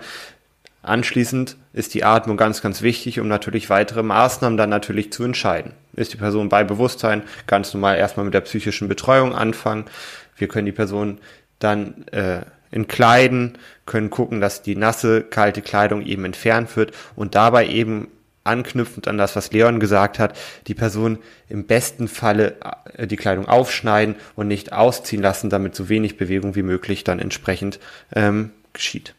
Anschließend 0.83 1.55
ist 1.71 1.93
die 1.93 2.03
Atmung 2.03 2.35
ganz, 2.35 2.61
ganz 2.61 2.81
wichtig, 2.81 3.21
um 3.21 3.29
natürlich 3.29 3.69
weitere 3.69 4.03
Maßnahmen 4.03 4.57
dann 4.57 4.69
natürlich 4.69 5.13
zu 5.13 5.23
entscheiden. 5.23 5.71
Ist 5.93 6.11
die 6.11 6.17
Person 6.17 6.49
bei 6.49 6.65
Bewusstsein, 6.65 7.23
ganz 7.47 7.73
normal 7.73 7.97
erstmal 7.97 8.25
mit 8.25 8.33
der 8.33 8.41
psychischen 8.41 8.89
Betreuung 8.89 9.33
anfangen. 9.33 9.85
Wir 10.35 10.49
können 10.49 10.65
die 10.65 10.73
Person 10.73 11.19
dann 11.59 12.05
äh, 12.07 12.41
entkleiden, 12.71 13.57
können 13.85 14.09
gucken, 14.09 14.41
dass 14.41 14.61
die 14.61 14.75
nasse, 14.75 15.21
kalte 15.21 15.61
Kleidung 15.61 16.05
eben 16.05 16.25
entfernt 16.25 16.75
wird 16.75 16.93
und 17.15 17.35
dabei 17.35 17.67
eben 17.67 18.07
anknüpfend 18.43 19.07
an 19.07 19.17
das, 19.17 19.35
was 19.35 19.51
Leon 19.51 19.79
gesagt 19.79 20.17
hat, 20.17 20.37
die 20.67 20.73
Person 20.73 21.19
im 21.47 21.65
besten 21.65 22.07
Falle 22.07 22.55
äh, 22.97 23.05
die 23.05 23.17
Kleidung 23.17 23.47
aufschneiden 23.47 24.15
und 24.35 24.47
nicht 24.47 24.73
ausziehen 24.73 25.21
lassen, 25.21 25.49
damit 25.49 25.75
so 25.75 25.89
wenig 25.89 26.17
Bewegung 26.17 26.55
wie 26.55 26.63
möglich 26.63 27.03
dann 27.03 27.19
entsprechend 27.19 27.79
ähm, 28.15 28.51
geschieht. 28.73 29.13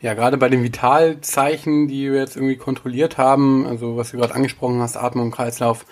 Ja, 0.00 0.14
gerade 0.14 0.36
bei 0.36 0.48
den 0.48 0.62
Vitalzeichen, 0.62 1.88
die 1.88 2.12
wir 2.12 2.20
jetzt 2.20 2.36
irgendwie 2.36 2.56
kontrolliert 2.56 3.18
haben, 3.18 3.66
also 3.66 3.96
was 3.96 4.12
du 4.12 4.18
gerade 4.18 4.34
angesprochen 4.34 4.80
hast, 4.80 4.96
Atmung, 4.96 5.32
Kreislauf, 5.32 5.86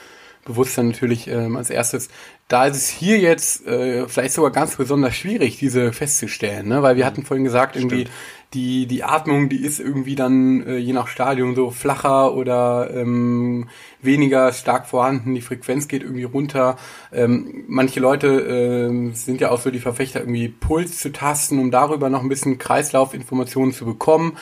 Bewusstsein 0.45 0.89
natürlich 0.89 1.27
ähm, 1.27 1.57
als 1.57 1.71
erstes. 1.71 2.09
Da 2.49 2.67
ist 2.67 2.77
es 2.77 2.89
hier 2.89 3.19
jetzt 3.19 3.67
äh, 3.67 4.07
vielleicht 4.07 4.35
sogar 4.35 4.53
ganz 4.53 4.77
besonders 4.77 5.17
schwierig, 5.17 5.59
diese 5.59 5.93
festzustellen, 5.93 6.69
ne? 6.69 6.83
weil 6.83 6.97
wir 6.97 7.05
hatten 7.05 7.25
vorhin 7.25 7.45
gesagt, 7.45 7.75
irgendwie 7.75 8.03
Stimmt 8.03 8.17
die, 8.55 8.87
die 8.87 9.03
Atmung, 9.03 9.49
die 9.49 9.65
ist 9.65 9.81
irgendwie 9.81 10.15
dann 10.15 10.67
äh, 10.67 10.77
je 10.77 10.93
nach 10.93 11.09
Stadium 11.09 11.55
so 11.55 11.71
flacher 11.71 12.35
oder 12.35 12.91
ähm, 12.95 13.69
weniger 14.01 14.53
stark 14.53 14.87
vorhanden, 14.87 15.35
die 15.35 15.41
Frequenz 15.41 15.89
geht 15.89 16.03
irgendwie 16.03 16.25
runter. 16.25 16.77
Ähm, 17.13 17.65
manche 17.67 18.01
Leute 18.01 18.29
äh, 18.29 19.15
sind 19.15 19.41
ja 19.41 19.51
auch 19.51 19.61
so 19.61 19.71
die 19.71 19.81
Verfechter, 19.81 20.21
irgendwie 20.21 20.49
Puls 20.49 20.99
zu 20.99 21.13
tasten, 21.13 21.59
um 21.59 21.71
darüber 21.71 22.09
noch 22.09 22.23
ein 22.23 22.29
bisschen 22.29 22.59
Kreislaufinformationen 22.59 23.75
zu 23.75 23.85
bekommen. 23.85 24.37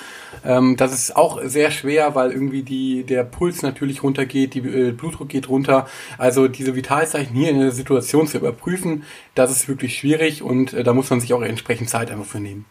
Ähm, 0.45 0.77
das 0.77 0.93
ist 0.93 1.17
auch 1.17 1.41
sehr 1.43 1.71
schwer, 1.71 2.15
weil 2.15 2.31
irgendwie 2.31 2.63
die, 2.63 3.05
der 3.05 3.25
Puls 3.25 3.63
natürlich 3.63 4.03
runtergeht, 4.03 4.55
die 4.55 4.61
äh, 4.61 4.93
Blutdruck 4.93 5.31
geht 5.31 5.49
runter. 5.49 5.87
Also 6.19 6.47
diese 6.47 6.77
Vitalzeichen 6.77 7.35
hier 7.35 7.51
in 7.51 7.59
der 7.59 7.73
Situation 7.73 8.27
zu 8.27 8.39
überprüfen, 8.39 9.05
das 9.35 9.51
ist 9.51 9.67
wirklich 9.67 9.97
schwierig 9.97 10.43
und 10.43 10.75
äh, 10.75 10.85
da 10.85 10.93
muss 10.93 11.11
man 11.11 11.21
sich 11.21 11.33
auch 11.33 11.43
entsprechend 11.43 11.89
Zeit 11.89 12.11
einfach 12.11 12.27
für 12.27 12.41
nehmen. 12.41 12.67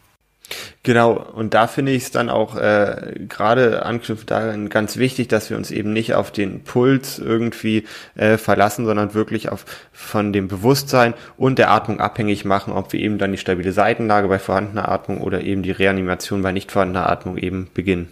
Genau, 0.84 1.14
und 1.14 1.54
da 1.54 1.68
finde 1.68 1.94
ich 1.94 2.04
es 2.04 2.12
dann 2.12 2.30
auch 2.30 2.56
äh, 2.58 3.14
gerade 3.30 3.86
anknüpft 3.86 4.30
darin 4.30 4.70
ganz 4.70 4.98
wichtig, 4.98 5.30
dass 5.30 5.50
wir 5.50 5.56
uns 5.56 5.72
eben 5.72 5.94
nicht 5.94 6.14
auf 6.14 6.32
den 6.32 6.64
Puls 6.64 7.20
irgendwie 7.20 7.86
äh, 8.16 8.38
verlassen, 8.38 8.86
sondern 8.86 9.14
wirklich 9.14 9.50
auf 9.50 9.66
von 9.94 10.34
dem 10.34 10.50
Bewusstsein 10.50 11.14
und 11.38 11.60
der 11.60 11.72
Atmung 11.72 12.00
abhängig 12.00 12.44
machen, 12.44 12.74
ob 12.74 12.92
wir 12.92 13.00
eben 13.00 13.18
dann 13.18 13.32
die 13.32 13.38
stabile 13.38 13.72
Seitenlage 13.72 14.28
bei 14.28 14.40
vorhandener 14.40 14.90
Atmung 14.90 15.22
oder 15.22 15.42
eben 15.42 15.64
die 15.64 15.72
Reanimation 15.72 16.42
bei 16.42 16.52
nicht 16.52 16.72
vorhandener 16.72 17.10
Atmung 17.10 17.38
eben 17.38 17.70
beginnen. 17.74 18.12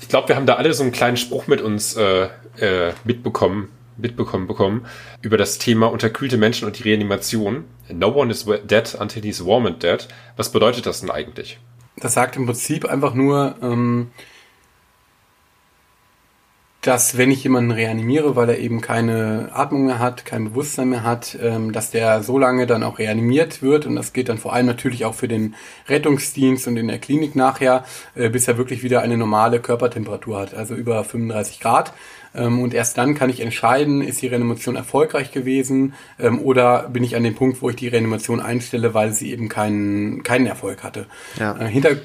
ich 0.00 0.08
glaube, 0.08 0.28
wir 0.28 0.36
haben 0.36 0.46
da 0.46 0.54
alle 0.54 0.72
so 0.72 0.82
einen 0.82 0.92
kleinen 0.92 1.16
Spruch 1.18 1.46
mit 1.46 1.60
uns 1.60 1.96
äh, 1.96 2.28
äh, 2.58 2.92
mitbekommen, 3.04 3.68
mitbekommen 3.98 4.46
bekommen 4.46 4.86
über 5.20 5.36
das 5.36 5.58
Thema 5.58 5.86
unterkühlte 5.86 6.38
Menschen 6.38 6.66
und 6.66 6.78
die 6.78 6.82
Reanimation. 6.84 7.64
No 7.92 8.08
one 8.08 8.30
is 8.30 8.46
dead 8.64 8.96
until 8.98 9.22
he's 9.22 9.44
warm 9.44 9.66
and 9.66 9.82
dead. 9.82 10.08
Was 10.36 10.50
bedeutet 10.50 10.86
das 10.86 11.00
denn 11.00 11.10
eigentlich? 11.10 11.58
Das 11.98 12.14
sagt 12.14 12.36
im 12.36 12.46
Prinzip 12.46 12.84
einfach 12.84 13.14
nur, 13.14 13.56
ähm, 13.62 14.10
dass 16.86 17.16
wenn 17.16 17.32
ich 17.32 17.42
jemanden 17.42 17.72
reanimiere, 17.72 18.36
weil 18.36 18.48
er 18.48 18.58
eben 18.58 18.80
keine 18.80 19.50
Atmung 19.52 19.86
mehr 19.86 19.98
hat, 19.98 20.24
kein 20.24 20.44
Bewusstsein 20.44 20.90
mehr 20.90 21.02
hat, 21.02 21.36
ähm, 21.42 21.72
dass 21.72 21.90
der 21.90 22.22
so 22.22 22.38
lange 22.38 22.66
dann 22.66 22.84
auch 22.84 23.00
reanimiert 23.00 23.60
wird 23.60 23.86
und 23.86 23.96
das 23.96 24.12
geht 24.12 24.28
dann 24.28 24.38
vor 24.38 24.52
allem 24.52 24.66
natürlich 24.66 25.04
auch 25.04 25.14
für 25.14 25.26
den 25.26 25.56
Rettungsdienst 25.88 26.68
und 26.68 26.76
in 26.76 26.86
der 26.86 27.00
Klinik 27.00 27.34
nachher, 27.34 27.84
äh, 28.14 28.28
bis 28.28 28.46
er 28.46 28.56
wirklich 28.56 28.84
wieder 28.84 29.02
eine 29.02 29.16
normale 29.16 29.58
Körpertemperatur 29.58 30.38
hat, 30.38 30.54
also 30.54 30.74
über 30.76 31.02
35 31.02 31.58
Grad. 31.58 31.92
Ähm, 32.36 32.60
und 32.60 32.74
erst 32.74 32.98
dann 32.98 33.14
kann 33.14 33.30
ich 33.30 33.40
entscheiden, 33.40 34.02
ist 34.02 34.22
die 34.22 34.28
Reanimation 34.28 34.76
erfolgreich 34.76 35.32
gewesen 35.32 35.94
ähm, 36.18 36.40
oder 36.40 36.88
bin 36.88 37.04
ich 37.04 37.16
an 37.16 37.24
dem 37.24 37.34
Punkt, 37.34 37.62
wo 37.62 37.70
ich 37.70 37.76
die 37.76 37.88
Reanimation 37.88 38.40
einstelle, 38.40 38.94
weil 38.94 39.12
sie 39.12 39.32
eben 39.32 39.48
keinen, 39.48 40.22
keinen 40.22 40.46
Erfolg 40.46 40.82
hatte. 40.82 41.06
Ja. 41.38 41.56
Äh, 41.58 41.66
hinter 41.66 41.96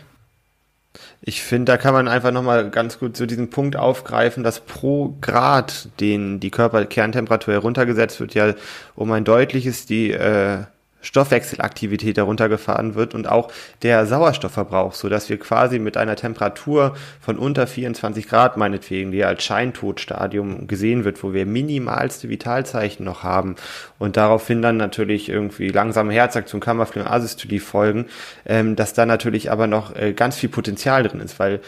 ich 1.21 1.43
finde, 1.43 1.71
da 1.71 1.77
kann 1.77 1.93
man 1.93 2.07
einfach 2.07 2.31
nochmal 2.31 2.69
ganz 2.71 2.97
gut 2.97 3.15
zu 3.15 3.27
diesem 3.27 3.49
Punkt 3.49 3.75
aufgreifen, 3.75 4.43
dass 4.43 4.59
pro 4.59 5.15
Grad, 5.21 5.89
den 5.99 6.39
die 6.39 6.49
Körperkerntemperatur 6.49 7.53
heruntergesetzt 7.53 8.19
wird, 8.19 8.33
ja 8.33 8.55
um 8.95 9.11
ein 9.11 9.23
deutliches 9.23 9.85
die 9.85 10.11
äh, 10.11 10.63
Stoffwechselaktivität 11.01 12.17
heruntergefahren 12.17 12.95
wird 12.95 13.13
und 13.13 13.27
auch 13.27 13.51
der 13.81 14.05
Sauerstoffverbrauch, 14.05 14.93
so 14.93 15.09
dass 15.09 15.29
wir 15.29 15.37
quasi 15.39 15.79
mit 15.79 15.97
einer 15.97 16.15
Temperatur 16.15 16.95
von 17.19 17.37
unter 17.37 17.67
24 17.67 18.27
Grad 18.27 18.57
meinetwegen, 18.57 19.11
die 19.11 19.23
als 19.23 19.43
Scheintodstadium 19.43 20.67
gesehen 20.67 21.03
wird, 21.03 21.23
wo 21.23 21.33
wir 21.33 21.45
minimalste 21.45 22.29
Vitalzeichen 22.29 23.05
noch 23.05 23.23
haben. 23.23 23.55
Und 23.99 24.17
daraufhin 24.17 24.61
dann 24.61 24.77
natürlich 24.77 25.29
irgendwie 25.29 25.69
langsame 25.69 26.13
Herzaktion, 26.13 26.61
Kammerflimmern, 26.61 27.11
Asystolie 27.11 27.59
folgen, 27.59 28.05
ähm, 28.45 28.75
dass 28.75 28.93
da 28.93 29.05
natürlich 29.05 29.51
aber 29.51 29.67
noch 29.67 29.95
äh, 29.95 30.13
ganz 30.13 30.37
viel 30.37 30.49
Potenzial 30.49 31.03
drin 31.03 31.19
ist, 31.19 31.39
weil 31.39 31.61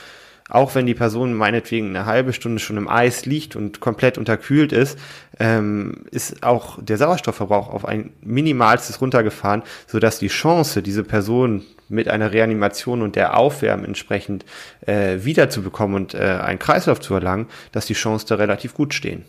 auch 0.50 0.76
wenn 0.76 0.86
die 0.86 0.94
Person 0.94 1.34
meinetwegen 1.34 1.90
eine 1.90 2.06
halbe 2.06 2.34
Stunde 2.34 2.60
schon 2.60 2.78
im 2.78 2.90
Eis 2.90 3.26
liegt 3.26 3.56
und 3.56 3.80
komplett 3.80 4.18
unterkühlt 4.18 4.72
ist, 4.72 5.00
ähm, 5.40 6.06
ist 6.12 6.44
auch 6.44 6.78
der 6.82 6.98
Sauerstoffverbrauch 6.98 7.70
auf 7.70 7.86
ein 7.86 8.14
minimalstes 8.22 9.02
runtergefahren, 9.02 9.64
sodass 9.88 10.20
die 10.20 10.28
Chance, 10.28 10.82
diese 10.82 11.04
Person 11.04 11.64
mit 11.90 12.08
einer 12.08 12.32
Reanimation 12.32 13.02
und 13.02 13.16
der 13.16 13.38
Aufwärmen 13.38 13.86
entsprechend 13.86 14.46
äh, 14.86 15.20
wiederzubekommen 15.24 15.96
und 15.96 16.14
äh, 16.14 16.40
einen 16.42 16.60
Kreislauf 16.60 17.00
zu 17.00 17.14
erlangen, 17.14 17.48
dass 17.72 17.86
die 17.86 17.94
Chance 17.94 18.26
da 18.28 18.36
relativ 18.36 18.74
gut 18.74 18.94
stehen. 18.94 19.26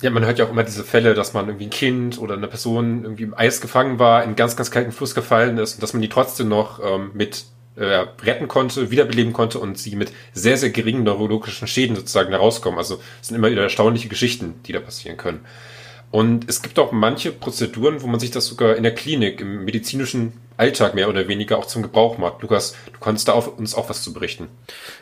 Ja, 0.00 0.10
man 0.10 0.24
hört 0.24 0.38
ja 0.38 0.46
auch 0.46 0.50
immer 0.50 0.64
diese 0.64 0.84
Fälle, 0.84 1.14
dass 1.14 1.32
man 1.32 1.46
irgendwie 1.46 1.66
ein 1.66 1.70
Kind 1.70 2.18
oder 2.18 2.34
eine 2.34 2.48
Person 2.48 3.04
irgendwie 3.04 3.24
im 3.24 3.34
Eis 3.34 3.60
gefangen 3.60 3.98
war, 3.98 4.24
in 4.24 4.36
ganz, 4.36 4.56
ganz 4.56 4.70
kalten 4.70 4.90
Fluss 4.90 5.14
gefallen 5.14 5.58
ist 5.58 5.74
und 5.74 5.82
dass 5.82 5.92
man 5.92 6.02
die 6.02 6.08
trotzdem 6.08 6.48
noch 6.48 6.80
ähm, 6.84 7.10
mit 7.14 7.44
äh, 7.76 8.06
retten 8.22 8.48
konnte, 8.48 8.90
wiederbeleben 8.90 9.32
konnte 9.32 9.58
und 9.58 9.78
sie 9.78 9.96
mit 9.96 10.12
sehr, 10.32 10.56
sehr 10.56 10.70
geringen 10.70 11.04
neurologischen 11.04 11.66
Schäden 11.66 11.96
sozusagen 11.96 12.30
da 12.30 12.38
rauskommen. 12.38 12.78
Also 12.78 13.00
es 13.20 13.28
sind 13.28 13.36
immer 13.36 13.50
wieder 13.50 13.62
erstaunliche 13.62 14.08
Geschichten, 14.08 14.54
die 14.66 14.72
da 14.72 14.80
passieren 14.80 15.16
können. 15.16 15.40
Und 16.10 16.48
es 16.48 16.60
gibt 16.60 16.78
auch 16.78 16.92
manche 16.92 17.32
Prozeduren, 17.32 18.02
wo 18.02 18.06
man 18.06 18.20
sich 18.20 18.30
das 18.30 18.46
sogar 18.46 18.76
in 18.76 18.82
der 18.82 18.94
Klinik, 18.94 19.40
im 19.40 19.64
medizinischen 19.64 20.34
Alltag 20.56 20.94
mehr 20.94 21.08
oder 21.08 21.28
weniger 21.28 21.58
auch 21.58 21.66
zum 21.66 21.82
Gebrauch 21.82 22.18
macht. 22.18 22.42
Lukas, 22.42 22.76
du 22.92 23.00
kannst 23.00 23.28
da 23.28 23.32
auf, 23.32 23.58
uns 23.58 23.74
auch 23.74 23.88
was 23.88 24.02
zu 24.02 24.12
berichten. 24.12 24.48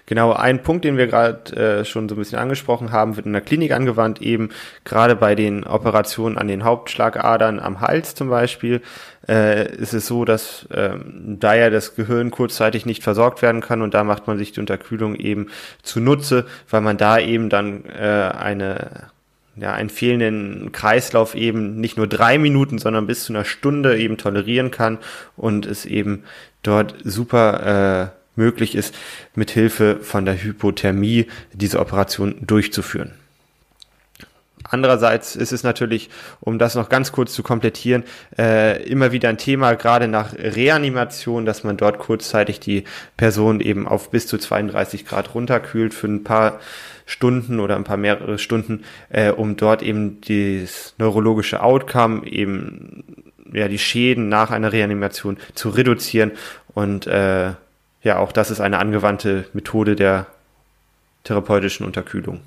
Genau, 0.07 0.33
ein 0.33 0.63
Punkt, 0.63 0.85
den 0.85 0.97
wir 0.97 1.07
gerade 1.07 1.81
äh, 1.81 1.85
schon 1.85 2.09
so 2.09 2.15
ein 2.15 2.19
bisschen 2.19 2.39
angesprochen 2.39 2.93
haben, 2.93 3.17
wird 3.17 3.27
in 3.27 3.33
der 3.33 3.43
Klinik 3.43 3.73
angewandt, 3.73 4.21
eben 4.23 4.51
gerade 4.85 5.17
bei 5.17 5.35
den 5.35 5.65
Operationen 5.65 6.39
an 6.39 6.49
den 6.49 6.65
Hauptschlagadern 6.65 7.61
am 7.61 7.81
Hals 7.81 8.15
zum 8.15 8.29
Beispiel, 8.31 8.83
äh, 9.29 9.75
ist 9.77 9.95
es 9.95 10.07
so, 10.07 10.25
dass 10.25 10.65
äh, 10.71 10.91
da 11.05 11.55
ja 11.55 11.71
das 11.71 11.95
Gehirn 11.95 12.31
kurzzeitig 12.31 12.87
nicht 12.87 13.03
versorgt 13.03 13.43
werden 13.43 13.61
kann 13.61 13.83
und 13.83 13.95
da 13.95 14.05
macht 14.05 14.27
man 14.27 14.39
sich 14.39 14.53
die 14.53 14.61
Unterkühlung 14.61 15.15
eben 15.15 15.49
zunutze, 15.83 16.47
weil 16.69 16.81
man 16.81 16.97
da 16.97 17.19
eben 17.19 17.49
dann 17.49 17.85
äh, 17.85 18.31
eine 18.37 19.11
ja, 19.57 19.73
einen 19.73 19.91
fehlenden 19.91 20.73
Kreislauf 20.73 21.35
eben 21.35 21.81
nicht 21.81 21.97
nur 21.97 22.07
drei 22.07 22.39
Minuten, 22.39 22.79
sondern 22.79 23.07
bis 23.07 23.25
zu 23.25 23.33
einer 23.33 23.45
Stunde 23.45 23.99
eben 23.99 24.17
tolerieren 24.17 24.71
kann 24.71 24.99
und 25.37 25.67
es 25.67 25.85
eben 25.85 26.25
dort 26.63 26.95
super 27.05 28.13
äh, 28.15 28.21
möglich 28.37 28.75
ist, 28.75 28.95
mit 29.35 29.51
Hilfe 29.51 29.99
von 30.01 30.25
der 30.25 30.43
Hypothermie 30.43 31.27
diese 31.53 31.81
Operation 31.81 32.37
durchzuführen. 32.41 33.13
Andererseits 34.71 35.35
ist 35.35 35.53
es 35.53 35.65
natürlich, 35.65 36.11
um 36.39 36.59
das 36.59 36.77
noch 36.77 36.89
ganz 36.89 37.11
kurz 37.11 37.33
zu 37.33 37.43
komplettieren, 37.43 38.05
äh, 38.39 38.83
immer 38.85 39.11
wieder 39.11 39.29
ein 39.29 39.39
Thema, 39.39 39.75
gerade 39.75 40.07
nach 40.07 40.33
Reanimation, 40.35 41.45
dass 41.45 41.65
man 41.65 41.77
dort 41.77 41.99
kurzzeitig 41.99 42.61
die 42.61 42.85
Person 43.17 43.61
eben 43.61 43.89
auf 43.89 44.11
bis 44.11 44.29
zu 44.29 44.39
32 44.39 45.07
Grad 45.07 45.35
runterkühlt 45.35 45.93
für 45.93 46.07
ein 46.07 46.25
paar 46.25 46.61
Stunden 47.11 47.59
oder 47.59 47.75
ein 47.77 47.85
paar 47.85 47.97
mehrere 47.97 48.39
Stunden, 48.39 48.85
äh, 49.09 49.31
um 49.31 49.57
dort 49.57 49.83
eben 49.83 50.21
das 50.21 50.95
neurologische 50.97 51.63
Outcome, 51.63 52.25
eben 52.27 53.05
ja 53.53 53.67
die 53.67 53.79
Schäden 53.79 54.29
nach 54.29 54.53
einer 54.53 54.73
Reanimation 54.73 55.37
zu 55.55 55.71
reduzieren. 55.71 56.33
Und 56.73 57.09
äh, 57.09 57.53
ja, 58.03 58.19
auch 58.19 58.31
das 58.33 58.51
ist 58.51 58.61
eine 58.61 58.79
angewandte 58.79 59.47
Methode 59.53 59.97
der 59.97 60.27
therapeutischen 61.25 61.85
Unterkühlung. 61.85 62.41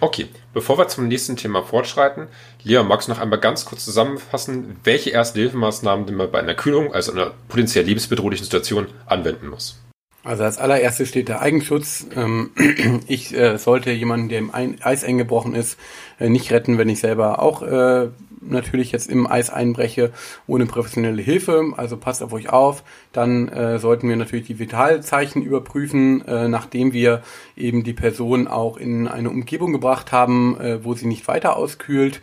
Okay, 0.00 0.28
bevor 0.52 0.78
wir 0.78 0.88
zum 0.88 1.08
nächsten 1.08 1.36
Thema 1.36 1.62
fortschreiten, 1.62 2.28
Leon, 2.62 2.88
magst 2.88 3.08
du 3.08 3.12
noch 3.12 3.20
einmal 3.20 3.38
ganz 3.40 3.64
kurz 3.64 3.84
zusammenfassen, 3.84 4.76
welche 4.84 5.10
Erste-Hilfemaßnahmen 5.10 6.14
man 6.16 6.30
bei 6.30 6.38
einer 6.38 6.54
Kühlung, 6.54 6.94
also 6.94 7.12
einer 7.12 7.32
potenziell 7.48 7.84
lebensbedrohlichen 7.84 8.44
Situation, 8.44 8.86
anwenden 9.06 9.48
muss? 9.48 9.81
Also 10.24 10.44
als 10.44 10.58
allererstes 10.58 11.08
steht 11.08 11.28
der 11.28 11.42
Eigenschutz. 11.42 12.06
Ähm, 12.14 12.50
ich 13.08 13.36
äh, 13.36 13.58
sollte 13.58 13.90
jemanden, 13.90 14.28
der 14.28 14.38
im 14.38 14.52
Eis 14.52 15.04
eingebrochen 15.04 15.54
ist, 15.54 15.78
äh, 16.20 16.28
nicht 16.28 16.52
retten, 16.52 16.78
wenn 16.78 16.88
ich 16.88 17.00
selber 17.00 17.42
auch 17.42 17.62
äh, 17.62 18.08
natürlich 18.40 18.92
jetzt 18.92 19.10
im 19.10 19.26
Eis 19.26 19.50
einbreche, 19.50 20.12
ohne 20.46 20.66
professionelle 20.66 21.22
Hilfe. 21.22 21.72
Also 21.76 21.96
passt 21.96 22.22
auf 22.22 22.32
euch 22.32 22.50
auf. 22.50 22.82
Dann 23.12 23.78
sollten 23.78 24.08
wir 24.08 24.16
natürlich 24.16 24.48
die 24.48 24.58
Vitalzeichen 24.58 25.42
überprüfen, 25.42 26.24
nachdem 26.26 26.92
wir 26.92 27.22
eben 27.56 27.84
die 27.84 27.92
Person 27.92 28.48
auch 28.48 28.78
in 28.78 29.06
eine 29.06 29.30
Umgebung 29.30 29.72
gebracht 29.72 30.10
haben, 30.10 30.56
wo 30.82 30.94
sie 30.94 31.06
nicht 31.06 31.28
weiter 31.28 31.56
auskühlt 31.56 32.20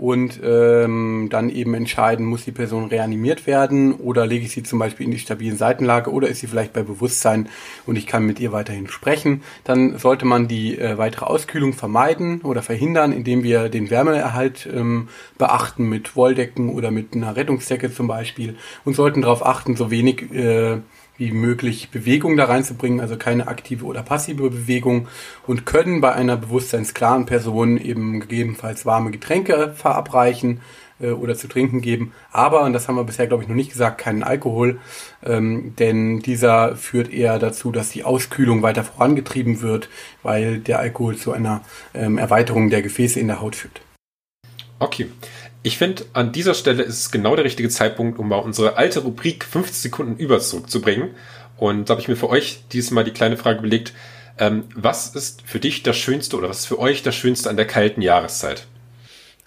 und 0.00 0.40
ähm, 0.42 1.28
dann 1.30 1.50
eben 1.50 1.74
entscheiden, 1.74 2.24
muss 2.24 2.46
die 2.46 2.52
Person 2.52 2.86
reanimiert 2.86 3.46
werden 3.46 3.92
oder 3.92 4.26
lege 4.26 4.46
ich 4.46 4.52
sie 4.52 4.62
zum 4.62 4.78
Beispiel 4.78 5.04
in 5.04 5.12
die 5.12 5.18
stabilen 5.18 5.58
Seitenlage 5.58 6.10
oder 6.10 6.28
ist 6.28 6.40
sie 6.40 6.46
vielleicht 6.46 6.72
bei 6.72 6.82
Bewusstsein 6.82 7.50
und 7.84 7.96
ich 7.96 8.06
kann 8.06 8.24
mit 8.24 8.40
ihr 8.40 8.50
weiterhin 8.50 8.88
sprechen. 8.88 9.42
Dann 9.62 9.98
sollte 9.98 10.24
man 10.24 10.48
die 10.48 10.78
äh, 10.78 10.96
weitere 10.96 11.26
Auskühlung 11.26 11.74
vermeiden 11.74 12.40
oder 12.40 12.62
verhindern, 12.62 13.12
indem 13.12 13.42
wir 13.42 13.68
den 13.68 13.90
Wärmeerhalt 13.90 14.66
ähm, 14.74 15.08
beachten 15.36 15.86
mit 15.86 16.16
Wolldecken 16.16 16.70
oder 16.70 16.90
mit 16.90 17.14
einer 17.14 17.36
Rettungsdecke 17.36 17.92
zum 17.92 18.08
Beispiel 18.08 18.56
und 18.86 18.96
sollten 18.96 19.20
darauf 19.20 19.44
achten, 19.44 19.76
so 19.76 19.90
wenig 19.90 20.32
äh, 20.32 20.78
wie 21.20 21.32
möglich 21.32 21.90
Bewegung 21.90 22.38
da 22.38 22.46
reinzubringen, 22.46 22.98
also 22.98 23.18
keine 23.18 23.46
aktive 23.46 23.84
oder 23.84 24.02
passive 24.02 24.48
Bewegung 24.48 25.06
und 25.46 25.66
können 25.66 26.00
bei 26.00 26.12
einer 26.12 26.38
bewusstseinsklaren 26.38 27.26
Person 27.26 27.76
eben 27.76 28.20
gegebenenfalls 28.20 28.86
warme 28.86 29.10
Getränke 29.10 29.74
verabreichen 29.76 30.62
äh, 30.98 31.10
oder 31.10 31.36
zu 31.36 31.46
trinken 31.46 31.82
geben. 31.82 32.12
Aber, 32.32 32.62
und 32.62 32.72
das 32.72 32.88
haben 32.88 32.96
wir 32.96 33.04
bisher 33.04 33.26
glaube 33.26 33.42
ich 33.42 33.50
noch 33.50 33.54
nicht 33.54 33.70
gesagt, 33.70 33.98
keinen 33.98 34.22
Alkohol, 34.22 34.80
ähm, 35.22 35.74
denn 35.78 36.20
dieser 36.20 36.74
führt 36.74 37.12
eher 37.12 37.38
dazu, 37.38 37.70
dass 37.70 37.90
die 37.90 38.02
Auskühlung 38.02 38.62
weiter 38.62 38.82
vorangetrieben 38.82 39.60
wird, 39.60 39.90
weil 40.22 40.58
der 40.58 40.78
Alkohol 40.78 41.16
zu 41.16 41.32
einer 41.32 41.60
ähm, 41.92 42.16
Erweiterung 42.16 42.70
der 42.70 42.80
Gefäße 42.80 43.20
in 43.20 43.26
der 43.26 43.42
Haut 43.42 43.56
führt. 43.56 43.82
Okay. 44.78 45.10
Ich 45.62 45.76
finde, 45.76 46.04
an 46.14 46.32
dieser 46.32 46.54
Stelle 46.54 46.82
ist 46.82 46.98
es 46.98 47.10
genau 47.10 47.36
der 47.36 47.44
richtige 47.44 47.68
Zeitpunkt, 47.68 48.18
um 48.18 48.28
mal 48.28 48.38
unsere 48.38 48.76
alte 48.78 49.00
Rubrik 49.00 49.44
50 49.44 49.76
Sekunden 49.76 50.16
über 50.16 50.40
zurückzubringen. 50.40 51.10
Und 51.58 51.88
da 51.88 51.92
habe 51.92 52.00
ich 52.00 52.08
mir 52.08 52.16
für 52.16 52.30
euch 52.30 52.64
dieses 52.72 52.90
Mal 52.90 53.04
die 53.04 53.10
kleine 53.10 53.36
Frage 53.36 53.58
überlegt, 53.58 53.92
ähm, 54.38 54.64
was 54.74 55.14
ist 55.14 55.42
für 55.44 55.60
dich 55.60 55.82
das 55.82 55.98
Schönste 55.98 56.38
oder 56.38 56.48
was 56.48 56.60
ist 56.60 56.66
für 56.66 56.78
euch 56.78 57.02
das 57.02 57.14
Schönste 57.14 57.50
an 57.50 57.56
der 57.56 57.66
kalten 57.66 58.00
Jahreszeit? 58.00 58.66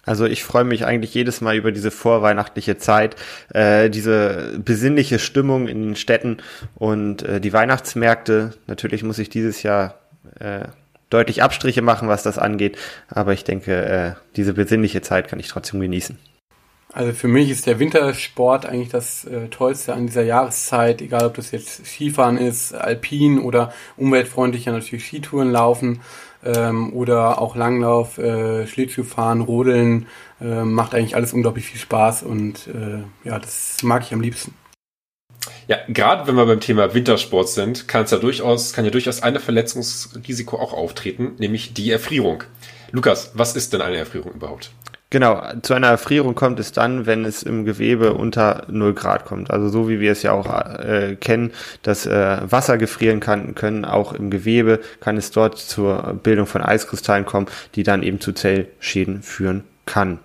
Also 0.05 0.25
ich 0.25 0.43
freue 0.43 0.65
mich 0.65 0.85
eigentlich 0.85 1.13
jedes 1.13 1.41
Mal 1.41 1.55
über 1.55 1.71
diese 1.71 1.89
vorweihnachtliche 1.89 2.77
Zeit, 2.77 3.15
äh, 3.53 3.89
diese 3.89 4.59
besinnliche 4.63 5.17
Stimmung 5.17 5.67
in 5.67 5.81
den 5.81 5.95
Städten 5.95 6.37
und 6.75 7.23
äh, 7.23 7.39
die 7.39 7.53
Weihnachtsmärkte. 7.53 8.53
Natürlich 8.67 9.01
muss 9.01 9.17
ich 9.17 9.29
dieses 9.29 9.63
Jahr 9.63 9.99
äh, 10.39 10.65
deutlich 11.13 11.43
Abstriche 11.43 11.81
machen, 11.81 12.07
was 12.07 12.23
das 12.23 12.37
angeht. 12.37 12.77
Aber 13.07 13.33
ich 13.33 13.43
denke, 13.43 13.85
äh, 13.85 14.13
diese 14.35 14.53
besinnliche 14.53 15.01
Zeit 15.01 15.27
kann 15.27 15.39
ich 15.39 15.47
trotzdem 15.47 15.79
genießen. 15.79 16.17
Also 16.93 17.11
für 17.13 17.27
mich 17.27 17.49
ist 17.49 17.65
der 17.65 17.79
Wintersport 17.79 18.67
eigentlich 18.67 18.89
das 18.89 19.25
äh, 19.25 19.47
Tollste 19.47 19.93
an 19.93 20.05
dieser 20.05 20.21
Jahreszeit, 20.21 21.01
egal 21.01 21.25
ob 21.25 21.33
das 21.33 21.49
jetzt 21.49 21.87
Skifahren 21.87 22.37
ist, 22.37 22.73
Alpin 22.75 23.39
oder 23.39 23.73
umweltfreundlicher 23.97 24.71
natürlich 24.71 25.05
Skitouren 25.05 25.51
laufen 25.51 26.01
ähm, 26.45 26.93
oder 26.93 27.41
auch 27.41 27.55
Langlauf, 27.55 28.19
äh, 28.19 28.67
Schlittschuhfahren, 28.67 29.41
Rodeln, 29.41 30.05
äh, 30.39 30.63
macht 30.63 30.93
eigentlich 30.93 31.15
alles 31.15 31.33
unglaublich 31.33 31.65
viel 31.65 31.79
Spaß 31.79 32.21
und 32.23 32.67
äh, 32.67 33.27
ja, 33.27 33.39
das 33.39 33.77
mag 33.81 34.03
ich 34.03 34.13
am 34.13 34.21
liebsten. 34.21 34.53
Ja, 35.67 35.77
gerade 35.87 36.27
wenn 36.27 36.35
wir 36.35 36.45
beim 36.45 36.59
Thema 36.59 36.93
Wintersport 36.93 37.49
sind, 37.49 37.87
kann 37.87 38.03
es 38.03 38.11
ja 38.11 38.17
durchaus, 38.17 38.73
kann 38.73 38.85
ja 38.85 38.91
durchaus 38.91 39.23
eine 39.23 39.39
Verletzungsrisiko 39.39 40.57
auch 40.57 40.73
auftreten, 40.73 41.33
nämlich 41.37 41.73
die 41.73 41.91
Erfrierung. 41.91 42.43
Lukas, 42.91 43.31
was 43.33 43.55
ist 43.55 43.73
denn 43.73 43.81
eine 43.81 43.97
Erfrierung 43.97 44.33
überhaupt? 44.33 44.71
Genau, 45.13 45.43
zu 45.61 45.75
einer 45.75 45.89
Erfrierung 45.89 46.33
kommt 46.33 46.59
es 46.59 46.71
dann, 46.71 47.05
wenn 47.05 47.23
es 47.23 47.43
im 47.43 47.65
Gewebe 47.65 48.13
unter 48.13 48.65
0 48.67 48.95
Grad 48.95 49.25
kommt. 49.25 49.51
Also 49.51 49.69
so 49.69 49.87
wie 49.87 49.99
wir 49.99 50.11
es 50.11 50.23
ja 50.23 50.31
auch 50.31 50.47
äh, 50.79 51.15
kennen, 51.19 51.51
dass 51.83 52.07
äh, 52.07 52.39
Wasser 52.49 52.79
gefrieren 52.79 53.19
kann, 53.19 53.53
können 53.53 53.85
auch 53.85 54.13
im 54.13 54.31
Gewebe, 54.31 54.79
kann 55.01 55.15
es 55.17 55.29
dort 55.29 55.59
zur 55.59 56.19
Bildung 56.23 56.47
von 56.47 56.63
Eiskristallen 56.63 57.25
kommen, 57.25 57.45
die 57.75 57.83
dann 57.83 58.01
eben 58.01 58.19
zu 58.19 58.33
Zellschäden 58.33 59.21
führen 59.21 59.65
kann. 59.85 60.17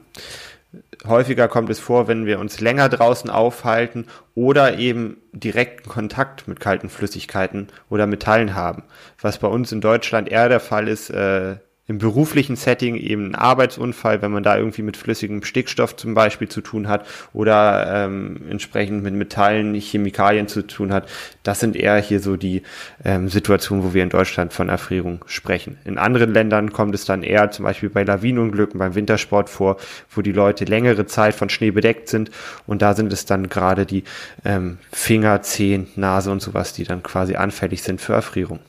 Häufiger 1.06 1.46
kommt 1.46 1.70
es 1.70 1.78
vor, 1.78 2.08
wenn 2.08 2.26
wir 2.26 2.40
uns 2.40 2.60
länger 2.60 2.88
draußen 2.88 3.30
aufhalten 3.30 4.06
oder 4.34 4.78
eben 4.78 5.18
direkten 5.32 5.88
Kontakt 5.88 6.48
mit 6.48 6.58
kalten 6.58 6.88
Flüssigkeiten 6.88 7.68
oder 7.88 8.06
Metallen 8.06 8.54
haben. 8.54 8.82
Was 9.20 9.38
bei 9.38 9.48
uns 9.48 9.70
in 9.70 9.80
Deutschland 9.80 10.28
eher 10.28 10.48
der 10.48 10.60
Fall 10.60 10.88
ist, 10.88 11.10
äh, 11.10 11.56
im 11.88 11.96
beruflichen 11.96 12.54
Setting 12.54 12.96
eben 12.96 13.30
ein 13.30 13.34
Arbeitsunfall, 13.34 14.20
wenn 14.20 14.30
man 14.30 14.42
da 14.42 14.58
irgendwie 14.58 14.82
mit 14.82 14.98
flüssigem 14.98 15.42
Stickstoff 15.42 15.96
zum 15.96 16.12
Beispiel 16.12 16.48
zu 16.48 16.60
tun 16.60 16.86
hat 16.86 17.06
oder 17.32 18.04
ähm, 18.04 18.42
entsprechend 18.50 19.02
mit 19.02 19.14
Metallen, 19.14 19.74
Chemikalien 19.74 20.48
zu 20.48 20.66
tun 20.66 20.92
hat. 20.92 21.08
Das 21.42 21.60
sind 21.60 21.76
eher 21.76 21.96
hier 21.96 22.20
so 22.20 22.36
die 22.36 22.62
ähm, 23.04 23.30
Situationen, 23.30 23.84
wo 23.84 23.94
wir 23.94 24.02
in 24.02 24.10
Deutschland 24.10 24.52
von 24.52 24.68
Erfrierung 24.68 25.24
sprechen. 25.26 25.78
In 25.86 25.96
anderen 25.96 26.34
Ländern 26.34 26.72
kommt 26.72 26.94
es 26.94 27.06
dann 27.06 27.22
eher 27.22 27.50
zum 27.50 27.64
Beispiel 27.64 27.88
bei 27.88 28.04
Lawinenunglücken 28.04 28.78
beim 28.78 28.94
Wintersport 28.94 29.48
vor, 29.48 29.78
wo 30.10 30.20
die 30.20 30.32
Leute 30.32 30.66
längere 30.66 31.06
Zeit 31.06 31.34
von 31.34 31.48
Schnee 31.48 31.70
bedeckt 31.70 32.10
sind 32.10 32.30
und 32.66 32.82
da 32.82 32.94
sind 32.94 33.10
es 33.14 33.24
dann 33.24 33.48
gerade 33.48 33.86
die 33.86 34.04
ähm, 34.44 34.76
Finger, 34.92 35.40
Zehen, 35.40 35.86
Nase 35.96 36.30
und 36.30 36.42
sowas, 36.42 36.74
die 36.74 36.84
dann 36.84 37.02
quasi 37.02 37.36
anfällig 37.36 37.82
sind 37.82 38.02
für 38.02 38.12
Erfrierung. 38.12 38.60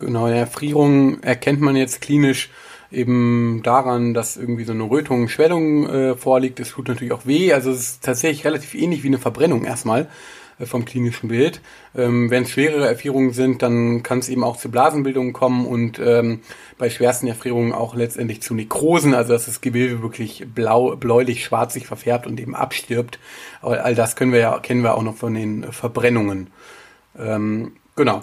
Genau, 0.00 0.26
eine 0.26 0.38
Erfrierung 0.38 1.22
erkennt 1.22 1.60
man 1.60 1.74
jetzt 1.74 2.00
klinisch 2.00 2.50
eben 2.90 3.62
daran, 3.62 4.14
dass 4.14 4.36
irgendwie 4.36 4.64
so 4.64 4.72
eine 4.72 4.84
Rötung, 4.84 5.28
Schwellung 5.28 5.88
äh, 5.88 6.16
vorliegt. 6.16 6.60
Es 6.60 6.70
tut 6.70 6.88
natürlich 6.88 7.12
auch 7.12 7.26
weh. 7.26 7.52
Also 7.52 7.70
es 7.70 7.80
ist 7.80 8.04
tatsächlich 8.04 8.44
relativ 8.44 8.74
ähnlich 8.74 9.02
wie 9.02 9.08
eine 9.08 9.18
Verbrennung 9.18 9.64
erstmal 9.64 10.08
äh, 10.58 10.66
vom 10.66 10.84
klinischen 10.84 11.28
Bild. 11.28 11.60
Ähm, 11.96 12.30
Wenn 12.30 12.44
es 12.44 12.50
schwerere 12.50 12.88
Erfrierungen 12.88 13.32
sind, 13.32 13.62
dann 13.62 14.02
kann 14.02 14.20
es 14.20 14.28
eben 14.28 14.44
auch 14.44 14.56
zu 14.56 14.70
Blasenbildungen 14.70 15.32
kommen 15.32 15.66
und 15.66 15.98
ähm, 15.98 16.40
bei 16.78 16.88
schwersten 16.88 17.26
Erfrierungen 17.26 17.72
auch 17.72 17.94
letztendlich 17.94 18.40
zu 18.40 18.54
Nekrosen, 18.54 19.14
also 19.14 19.32
dass 19.32 19.46
das 19.46 19.60
Gewebe 19.60 20.00
wirklich 20.00 20.46
blau, 20.54 20.96
bläulich, 20.96 21.44
schwarzig 21.44 21.86
verfärbt 21.86 22.26
und 22.26 22.40
eben 22.40 22.54
abstirbt. 22.54 23.18
All, 23.60 23.80
all 23.80 23.94
das 23.94 24.16
können 24.16 24.32
wir 24.32 24.40
ja, 24.40 24.58
kennen 24.60 24.82
wir 24.82 24.94
auch 24.94 25.02
noch 25.02 25.16
von 25.16 25.34
den 25.34 25.72
Verbrennungen. 25.72 26.50
Ähm, 27.18 27.72
genau. 27.96 28.22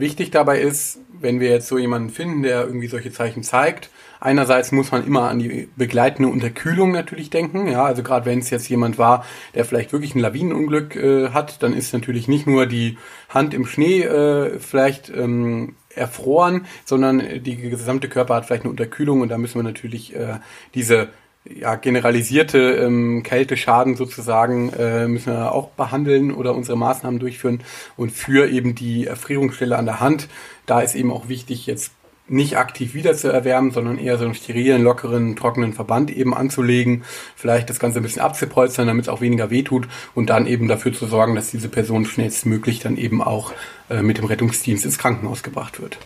Wichtig 0.00 0.30
dabei 0.30 0.60
ist, 0.60 0.98
wenn 1.20 1.40
wir 1.40 1.50
jetzt 1.50 1.68
so 1.68 1.76
jemanden 1.76 2.10
finden, 2.10 2.42
der 2.42 2.62
irgendwie 2.64 2.86
solche 2.86 3.12
Zeichen 3.12 3.42
zeigt, 3.42 3.90
einerseits 4.18 4.72
muss 4.72 4.90
man 4.90 5.06
immer 5.06 5.28
an 5.28 5.38
die 5.38 5.68
begleitende 5.76 6.30
Unterkühlung 6.30 6.92
natürlich 6.92 7.28
denken. 7.28 7.68
Ja, 7.68 7.84
also 7.84 8.02
gerade 8.02 8.26
wenn 8.26 8.38
es 8.38 8.50
jetzt 8.50 8.68
jemand 8.68 8.98
war, 8.98 9.24
der 9.54 9.64
vielleicht 9.64 9.92
wirklich 9.92 10.14
ein 10.14 10.20
Lawinenunglück 10.20 10.96
äh, 10.96 11.28
hat, 11.30 11.62
dann 11.62 11.74
ist 11.74 11.92
natürlich 11.92 12.28
nicht 12.28 12.46
nur 12.46 12.66
die 12.66 12.96
Hand 13.28 13.52
im 13.52 13.66
Schnee 13.66 14.02
äh, 14.02 14.58
vielleicht 14.58 15.10
ähm, 15.10 15.76
erfroren, 15.94 16.66
sondern 16.84 17.42
die 17.42 17.56
gesamte 17.56 18.08
Körper 18.08 18.36
hat 18.36 18.46
vielleicht 18.46 18.62
eine 18.62 18.70
Unterkühlung 18.70 19.20
und 19.20 19.28
da 19.28 19.38
müssen 19.38 19.58
wir 19.58 19.64
natürlich 19.64 20.14
äh, 20.16 20.38
diese 20.74 21.08
ja, 21.44 21.76
generalisierte 21.76 22.58
ähm, 22.58 23.22
Kälteschaden 23.22 23.96
sozusagen 23.96 24.72
äh, 24.72 25.08
müssen 25.08 25.32
wir 25.32 25.52
auch 25.52 25.70
behandeln 25.70 26.32
oder 26.32 26.54
unsere 26.54 26.76
Maßnahmen 26.76 27.18
durchführen. 27.18 27.62
Und 27.96 28.12
für 28.12 28.48
eben 28.50 28.74
die 28.74 29.06
Erfrierungsstelle 29.06 29.76
an 29.76 29.86
der 29.86 30.00
Hand, 30.00 30.28
da 30.66 30.80
ist 30.80 30.94
eben 30.94 31.10
auch 31.10 31.28
wichtig, 31.28 31.66
jetzt 31.66 31.92
nicht 32.28 32.58
aktiv 32.58 32.94
wieder 32.94 33.14
zu 33.14 33.28
erwärmen, 33.28 33.72
sondern 33.72 33.98
eher 33.98 34.16
so 34.16 34.24
einen 34.24 34.34
sterilen, 34.34 34.82
lockeren, 34.82 35.34
trockenen 35.34 35.72
Verband 35.72 36.16
eben 36.16 36.32
anzulegen, 36.32 37.02
vielleicht 37.34 37.68
das 37.70 37.80
Ganze 37.80 37.98
ein 37.98 38.04
bisschen 38.04 38.22
abzupolstern, 38.22 38.86
damit 38.86 39.06
es 39.06 39.08
auch 39.08 39.20
weniger 39.20 39.50
wehtut 39.50 39.88
und 40.14 40.30
dann 40.30 40.46
eben 40.46 40.68
dafür 40.68 40.92
zu 40.92 41.06
sorgen, 41.06 41.34
dass 41.34 41.50
diese 41.50 41.68
Person 41.68 42.04
schnellstmöglich 42.04 42.78
dann 42.78 42.96
eben 42.96 43.20
auch 43.20 43.52
äh, 43.88 44.02
mit 44.02 44.18
dem 44.18 44.26
Rettungsdienst 44.26 44.84
ins 44.84 44.98
Krankenhaus 44.98 45.42
gebracht 45.42 45.80
wird 45.80 45.98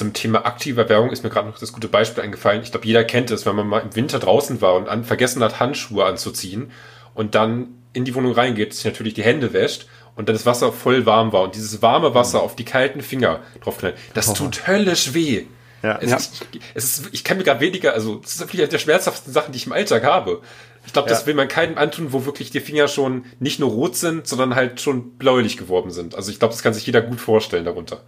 zum 0.00 0.14
Thema 0.14 0.46
aktiver 0.46 0.88
Werbung 0.88 1.10
ist 1.10 1.24
mir 1.24 1.28
gerade 1.28 1.46
noch 1.46 1.58
das 1.58 1.74
gute 1.74 1.86
Beispiel 1.86 2.24
eingefallen. 2.24 2.62
Ich 2.62 2.70
glaube, 2.70 2.86
jeder 2.86 3.04
kennt 3.04 3.30
es, 3.30 3.44
wenn 3.44 3.54
man 3.54 3.66
mal 3.66 3.80
im 3.80 3.94
Winter 3.94 4.18
draußen 4.18 4.62
war 4.62 4.74
und 4.76 4.88
an, 4.88 5.04
vergessen 5.04 5.44
hat, 5.44 5.60
Handschuhe 5.60 6.06
anzuziehen 6.06 6.70
und 7.12 7.34
dann 7.34 7.74
in 7.92 8.06
die 8.06 8.14
Wohnung 8.14 8.32
reingeht, 8.32 8.72
sich 8.72 8.86
natürlich 8.86 9.12
die 9.12 9.22
Hände 9.22 9.52
wäscht 9.52 9.88
und 10.16 10.30
dann 10.30 10.34
das 10.34 10.46
Wasser 10.46 10.72
voll 10.72 11.04
warm 11.04 11.34
war 11.34 11.42
und 11.42 11.54
dieses 11.54 11.82
warme 11.82 12.14
Wasser 12.14 12.38
mhm. 12.38 12.44
auf 12.44 12.56
die 12.56 12.64
kalten 12.64 13.02
Finger 13.02 13.40
draufknallt. 13.62 13.94
Das 14.14 14.30
oh. 14.30 14.32
tut 14.32 14.66
höllisch 14.66 15.12
weh. 15.12 15.44
Ja, 15.82 15.98
es, 16.00 16.10
ja. 16.10 16.16
Ist, 16.16 16.46
es 16.72 16.84
ist, 16.84 17.08
ich 17.12 17.22
kann 17.22 17.36
mir 17.36 17.44
gerade 17.44 17.60
weniger, 17.60 17.92
also 17.92 18.16
das 18.16 18.32
ist 18.32 18.40
wirklich 18.40 18.62
eine 18.62 18.70
der 18.70 18.78
schmerzhaftesten 18.78 19.34
Sachen, 19.34 19.52
die 19.52 19.58
ich 19.58 19.66
im 19.66 19.72
Alltag 19.72 20.02
habe. 20.04 20.40
Ich 20.86 20.94
glaube, 20.94 21.10
das 21.10 21.20
ja. 21.20 21.26
will 21.26 21.34
man 21.34 21.48
keinem 21.48 21.76
antun, 21.76 22.14
wo 22.14 22.24
wirklich 22.24 22.50
die 22.50 22.60
Finger 22.60 22.88
schon 22.88 23.26
nicht 23.38 23.60
nur 23.60 23.68
rot 23.68 23.96
sind, 23.96 24.26
sondern 24.26 24.54
halt 24.54 24.80
schon 24.80 25.18
bläulich 25.18 25.58
geworden 25.58 25.90
sind. 25.90 26.14
Also 26.14 26.30
ich 26.30 26.38
glaube, 26.38 26.54
das 26.54 26.62
kann 26.62 26.72
sich 26.72 26.86
jeder 26.86 27.02
gut 27.02 27.20
vorstellen 27.20 27.66
darunter. 27.66 28.02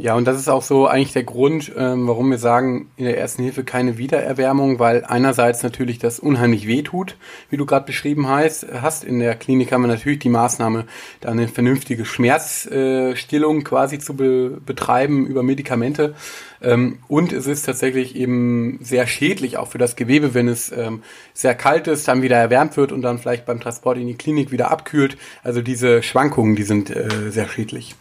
Ja, 0.00 0.14
und 0.14 0.26
das 0.26 0.38
ist 0.38 0.48
auch 0.48 0.62
so 0.62 0.86
eigentlich 0.86 1.12
der 1.12 1.24
Grund, 1.24 1.72
ähm, 1.76 2.06
warum 2.06 2.30
wir 2.30 2.38
sagen, 2.38 2.88
in 2.96 3.04
der 3.04 3.18
ersten 3.18 3.42
Hilfe 3.42 3.64
keine 3.64 3.98
Wiedererwärmung, 3.98 4.78
weil 4.78 5.04
einerseits 5.04 5.64
natürlich 5.64 5.98
das 5.98 6.20
unheimlich 6.20 6.68
weh 6.68 6.82
tut, 6.82 7.16
wie 7.50 7.56
du 7.56 7.66
gerade 7.66 7.84
beschrieben 7.84 8.28
hast. 8.28 8.64
hast. 8.80 9.02
In 9.02 9.18
der 9.18 9.34
Klinik 9.34 9.72
haben 9.72 9.82
wir 9.82 9.88
natürlich 9.88 10.20
die 10.20 10.28
Maßnahme, 10.28 10.84
da 11.20 11.30
eine 11.30 11.48
vernünftige 11.48 12.04
Schmerzstillung 12.04 13.64
quasi 13.64 13.98
zu 13.98 14.14
be 14.14 14.58
betreiben 14.64 15.26
über 15.26 15.42
Medikamente. 15.42 16.14
Ähm, 16.62 16.98
und 17.08 17.32
es 17.32 17.48
ist 17.48 17.62
tatsächlich 17.62 18.14
eben 18.14 18.78
sehr 18.80 19.08
schädlich 19.08 19.56
auch 19.56 19.66
für 19.66 19.78
das 19.78 19.96
Gewebe, 19.96 20.32
wenn 20.32 20.46
es 20.46 20.70
ähm, 20.70 21.02
sehr 21.34 21.56
kalt 21.56 21.88
ist, 21.88 22.06
dann 22.06 22.22
wieder 22.22 22.36
erwärmt 22.36 22.76
wird 22.76 22.92
und 22.92 23.02
dann 23.02 23.18
vielleicht 23.18 23.46
beim 23.46 23.58
Transport 23.58 23.98
in 23.98 24.06
die 24.06 24.14
Klinik 24.14 24.52
wieder 24.52 24.70
abkühlt. 24.70 25.18
Also 25.42 25.60
diese 25.60 26.04
Schwankungen, 26.04 26.54
die 26.54 26.62
sind 26.62 26.90
äh, 26.90 27.30
sehr 27.30 27.48
schädlich. 27.48 27.96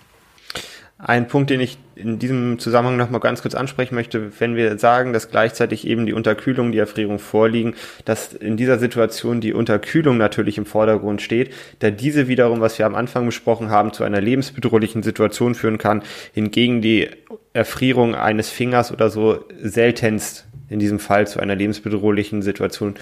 Ein 0.99 1.27
Punkt, 1.27 1.51
den 1.51 1.59
ich 1.59 1.77
in 1.95 2.17
diesem 2.17 2.57
Zusammenhang 2.57 2.97
nochmal 2.97 3.19
ganz 3.19 3.43
kurz 3.43 3.53
ansprechen 3.53 3.93
möchte, 3.93 4.31
wenn 4.39 4.55
wir 4.55 4.79
sagen, 4.79 5.13
dass 5.13 5.29
gleichzeitig 5.29 5.85
eben 5.85 6.07
die 6.07 6.13
Unterkühlung, 6.13 6.71
die 6.71 6.79
Erfrierung 6.79 7.19
vorliegen, 7.19 7.75
dass 8.05 8.33
in 8.33 8.57
dieser 8.57 8.79
Situation 8.79 9.39
die 9.39 9.53
Unterkühlung 9.53 10.17
natürlich 10.17 10.57
im 10.57 10.65
Vordergrund 10.65 11.21
steht, 11.21 11.53
da 11.79 11.91
diese 11.91 12.27
wiederum, 12.27 12.61
was 12.61 12.79
wir 12.79 12.87
am 12.87 12.95
Anfang 12.95 13.27
besprochen 13.27 13.69
haben, 13.69 13.93
zu 13.93 14.03
einer 14.03 14.21
lebensbedrohlichen 14.21 15.03
Situation 15.03 15.53
führen 15.53 15.77
kann, 15.77 16.01
hingegen 16.33 16.81
die 16.81 17.09
Erfrierung 17.53 18.15
eines 18.15 18.49
Fingers 18.49 18.91
oder 18.91 19.11
so 19.11 19.45
seltenst 19.61 20.47
in 20.67 20.79
diesem 20.79 20.99
Fall 20.99 21.27
zu 21.27 21.39
einer 21.39 21.55
lebensbedrohlichen 21.55 22.41
Situation 22.41 22.95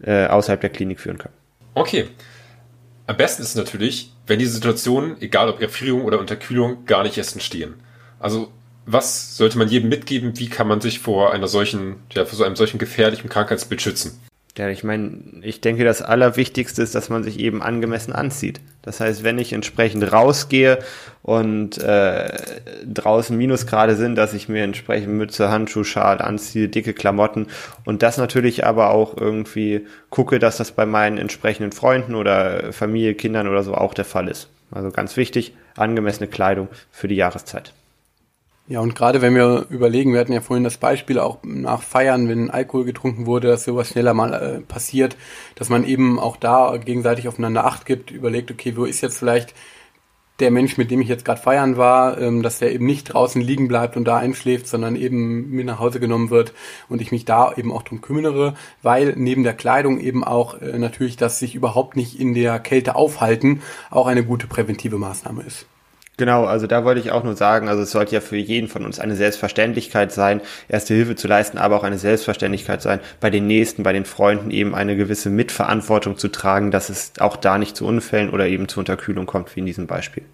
äh, 0.00 0.26
außerhalb 0.26 0.60
der 0.60 0.70
Klinik 0.70 1.00
führen 1.00 1.18
kann. 1.18 1.32
Okay. 1.74 2.06
Am 3.06 3.16
besten 3.16 3.42
ist 3.42 3.54
natürlich, 3.54 4.12
wenn 4.26 4.38
diese 4.38 4.52
Situationen, 4.52 5.20
egal 5.20 5.48
ob 5.48 5.60
Erfrierung 5.60 6.04
oder 6.04 6.18
Unterkühlung, 6.18 6.86
gar 6.86 7.04
nicht 7.04 7.16
erst 7.16 7.34
entstehen. 7.34 7.74
Also 8.18 8.50
was 8.84 9.36
sollte 9.36 9.58
man 9.58 9.68
jedem 9.68 9.88
mitgeben? 9.88 10.38
Wie 10.38 10.48
kann 10.48 10.68
man 10.68 10.80
sich 10.80 11.00
vor 11.00 11.32
einer 11.32 11.48
solchen, 11.48 11.96
ja, 12.12 12.24
vor 12.24 12.36
so 12.36 12.44
einem 12.44 12.56
solchen 12.56 12.78
gefährlichen 12.78 13.28
Krankheitsbild 13.28 13.82
schützen? 13.82 14.20
Ja, 14.56 14.70
ich 14.70 14.84
meine, 14.84 15.18
ich 15.42 15.60
denke, 15.60 15.84
das 15.84 16.00
Allerwichtigste 16.00 16.82
ist, 16.82 16.94
dass 16.94 17.10
man 17.10 17.22
sich 17.22 17.38
eben 17.40 17.62
angemessen 17.62 18.14
anzieht. 18.14 18.60
Das 18.80 19.00
heißt, 19.00 19.22
wenn 19.22 19.38
ich 19.38 19.52
entsprechend 19.52 20.10
rausgehe 20.10 20.78
und 21.22 21.76
äh, 21.76 22.32
draußen 22.86 23.36
Minusgrade 23.36 23.96
sind, 23.96 24.14
dass 24.14 24.32
ich 24.32 24.48
mir 24.48 24.64
entsprechend 24.64 25.12
Mütze, 25.12 25.50
Handschuh, 25.50 25.84
Schal 25.84 26.22
anziehe, 26.22 26.68
dicke 26.68 26.94
Klamotten 26.94 27.48
und 27.84 28.02
das 28.02 28.16
natürlich 28.16 28.64
aber 28.64 28.92
auch 28.92 29.14
irgendwie 29.18 29.86
gucke, 30.08 30.38
dass 30.38 30.56
das 30.56 30.72
bei 30.72 30.86
meinen 30.86 31.18
entsprechenden 31.18 31.72
Freunden 31.72 32.14
oder 32.14 32.72
Familie, 32.72 33.14
Kindern 33.14 33.48
oder 33.48 33.62
so 33.62 33.74
auch 33.74 33.92
der 33.92 34.06
Fall 34.06 34.28
ist. 34.28 34.48
Also 34.70 34.90
ganz 34.90 35.18
wichtig, 35.18 35.54
angemessene 35.76 36.28
Kleidung 36.28 36.68
für 36.90 37.08
die 37.08 37.16
Jahreszeit. 37.16 37.74
Ja, 38.68 38.80
und 38.80 38.96
gerade 38.96 39.22
wenn 39.22 39.36
wir 39.36 39.66
überlegen, 39.70 40.12
wir 40.12 40.18
hatten 40.18 40.32
ja 40.32 40.40
vorhin 40.40 40.64
das 40.64 40.78
Beispiel 40.78 41.20
auch 41.20 41.38
nach 41.44 41.82
Feiern, 41.82 42.28
wenn 42.28 42.50
Alkohol 42.50 42.84
getrunken 42.84 43.24
wurde, 43.24 43.46
dass 43.46 43.64
sowas 43.64 43.90
schneller 43.90 44.12
mal 44.12 44.34
äh, 44.34 44.60
passiert, 44.60 45.16
dass 45.54 45.68
man 45.68 45.84
eben 45.84 46.18
auch 46.18 46.36
da 46.36 46.76
gegenseitig 46.76 47.28
aufeinander 47.28 47.64
Acht 47.64 47.86
gibt, 47.86 48.10
überlegt, 48.10 48.50
okay, 48.50 48.76
wo 48.76 48.84
ist 48.84 49.02
jetzt 49.02 49.18
vielleicht 49.18 49.54
der 50.40 50.50
Mensch, 50.50 50.76
mit 50.78 50.90
dem 50.90 51.00
ich 51.00 51.08
jetzt 51.08 51.24
gerade 51.24 51.40
feiern 51.40 51.76
war, 51.76 52.20
ähm, 52.20 52.42
dass 52.42 52.58
der 52.58 52.72
eben 52.72 52.86
nicht 52.86 53.04
draußen 53.04 53.40
liegen 53.40 53.68
bleibt 53.68 53.96
und 53.96 54.04
da 54.04 54.16
einschläft, 54.16 54.66
sondern 54.66 54.96
eben 54.96 55.48
mit 55.50 55.64
nach 55.66 55.78
Hause 55.78 56.00
genommen 56.00 56.30
wird 56.30 56.52
und 56.88 57.00
ich 57.00 57.12
mich 57.12 57.24
da 57.24 57.52
eben 57.56 57.72
auch 57.72 57.82
drum 57.84 58.00
kümmere, 58.00 58.54
weil 58.82 59.14
neben 59.16 59.44
der 59.44 59.54
Kleidung 59.54 60.00
eben 60.00 60.24
auch 60.24 60.60
äh, 60.60 60.76
natürlich 60.78 61.16
das 61.16 61.38
sich 61.38 61.54
überhaupt 61.54 61.96
nicht 61.96 62.18
in 62.18 62.34
der 62.34 62.58
Kälte 62.58 62.96
aufhalten 62.96 63.62
auch 63.90 64.08
eine 64.08 64.24
gute 64.24 64.48
präventive 64.48 64.98
Maßnahme 64.98 65.44
ist. 65.44 65.66
Genau, 66.18 66.46
also 66.46 66.66
da 66.66 66.84
wollte 66.84 67.00
ich 67.00 67.10
auch 67.10 67.24
nur 67.24 67.36
sagen, 67.36 67.68
also 67.68 67.82
es 67.82 67.90
sollte 67.90 68.14
ja 68.14 68.22
für 68.22 68.36
jeden 68.38 68.68
von 68.68 68.86
uns 68.86 68.98
eine 68.98 69.16
Selbstverständlichkeit 69.16 70.12
sein, 70.12 70.40
erste 70.66 70.94
Hilfe 70.94 71.14
zu 71.14 71.28
leisten, 71.28 71.58
aber 71.58 71.76
auch 71.76 71.84
eine 71.84 71.98
Selbstverständlichkeit 71.98 72.80
sein, 72.80 73.00
bei 73.20 73.28
den 73.28 73.46
Nächsten, 73.46 73.82
bei 73.82 73.92
den 73.92 74.06
Freunden 74.06 74.50
eben 74.50 74.74
eine 74.74 74.96
gewisse 74.96 75.28
Mitverantwortung 75.28 76.16
zu 76.16 76.28
tragen, 76.28 76.70
dass 76.70 76.88
es 76.88 77.12
auch 77.18 77.36
da 77.36 77.58
nicht 77.58 77.76
zu 77.76 77.84
Unfällen 77.86 78.30
oder 78.30 78.46
eben 78.46 78.66
zu 78.66 78.80
Unterkühlung 78.80 79.26
kommt, 79.26 79.54
wie 79.56 79.60
in 79.60 79.66
diesem 79.66 79.86
Beispiel. 79.86 80.24